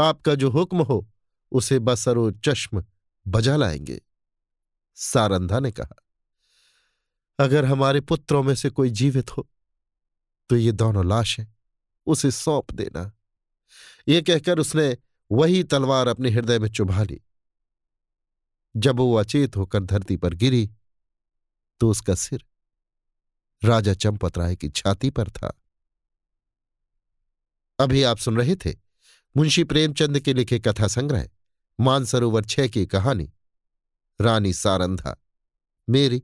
आपका 0.01 0.35
जो 0.35 0.49
हुक्म 0.49 0.83
हो, 0.83 1.09
उसे 1.51 1.79
बसरो 1.79 2.31
चश्म 2.31 2.85
बजा 3.27 3.55
लाएँगे। 3.55 4.01
सारंधा 4.95 5.59
ने 5.59 5.71
कहा 5.71 6.06
अगर 7.39 7.65
हमारे 7.65 8.01
पुत्रों 8.01 8.41
में 8.43 8.53
से 8.55 8.69
कोई 8.69 8.89
जीवित 8.89 9.37
हो 9.37 9.47
तो 10.49 10.55
ये 10.55 10.71
दोनों 10.71 11.05
लाशें 11.07 11.45
उसे 12.07 12.31
सौंप 12.31 12.71
देना। 12.71 13.11
ये 14.07 14.21
कहकर 14.21 14.59
उसने 14.59 14.97
वही 15.31 15.63
तलवार 15.63 16.07
अपने 16.07 16.29
हृदय 16.29 16.59
में 16.59 16.69
चुभा 16.69 17.03
ली। 17.03 17.19
जब 18.75 18.97
वो 18.97 19.13
अचेत 19.15 19.57
होकर 19.57 19.83
धरती 19.83 20.17
पर 20.17 20.33
गिरी 20.33 20.69
तो 21.81 21.89
उसका 21.89 22.15
सिर 22.15 22.45
राजा 23.63 23.93
चंपत 23.93 24.37
राय 24.37 24.55
की 24.55 24.69
छाती 24.69 25.09
पर 25.09 25.29
था। 25.29 25.53
अभी 27.79 28.03
आप 28.03 28.17
सुन 28.17 28.37
रहे 28.37 28.55
थे 28.55 28.73
मुंशी 29.35 29.63
प्रेमचंद 29.63 30.19
के 30.19 30.33
लिखे 30.33 30.59
कथा 30.59 30.87
संग्रह, 30.87 31.27
मानसरोवर 31.79 32.45
छह 32.45 32.67
की 32.67 32.85
कहानी, 32.85 33.29
रानी 34.19 34.53
सारंधा, 34.53 35.15
मेरी 35.87 36.23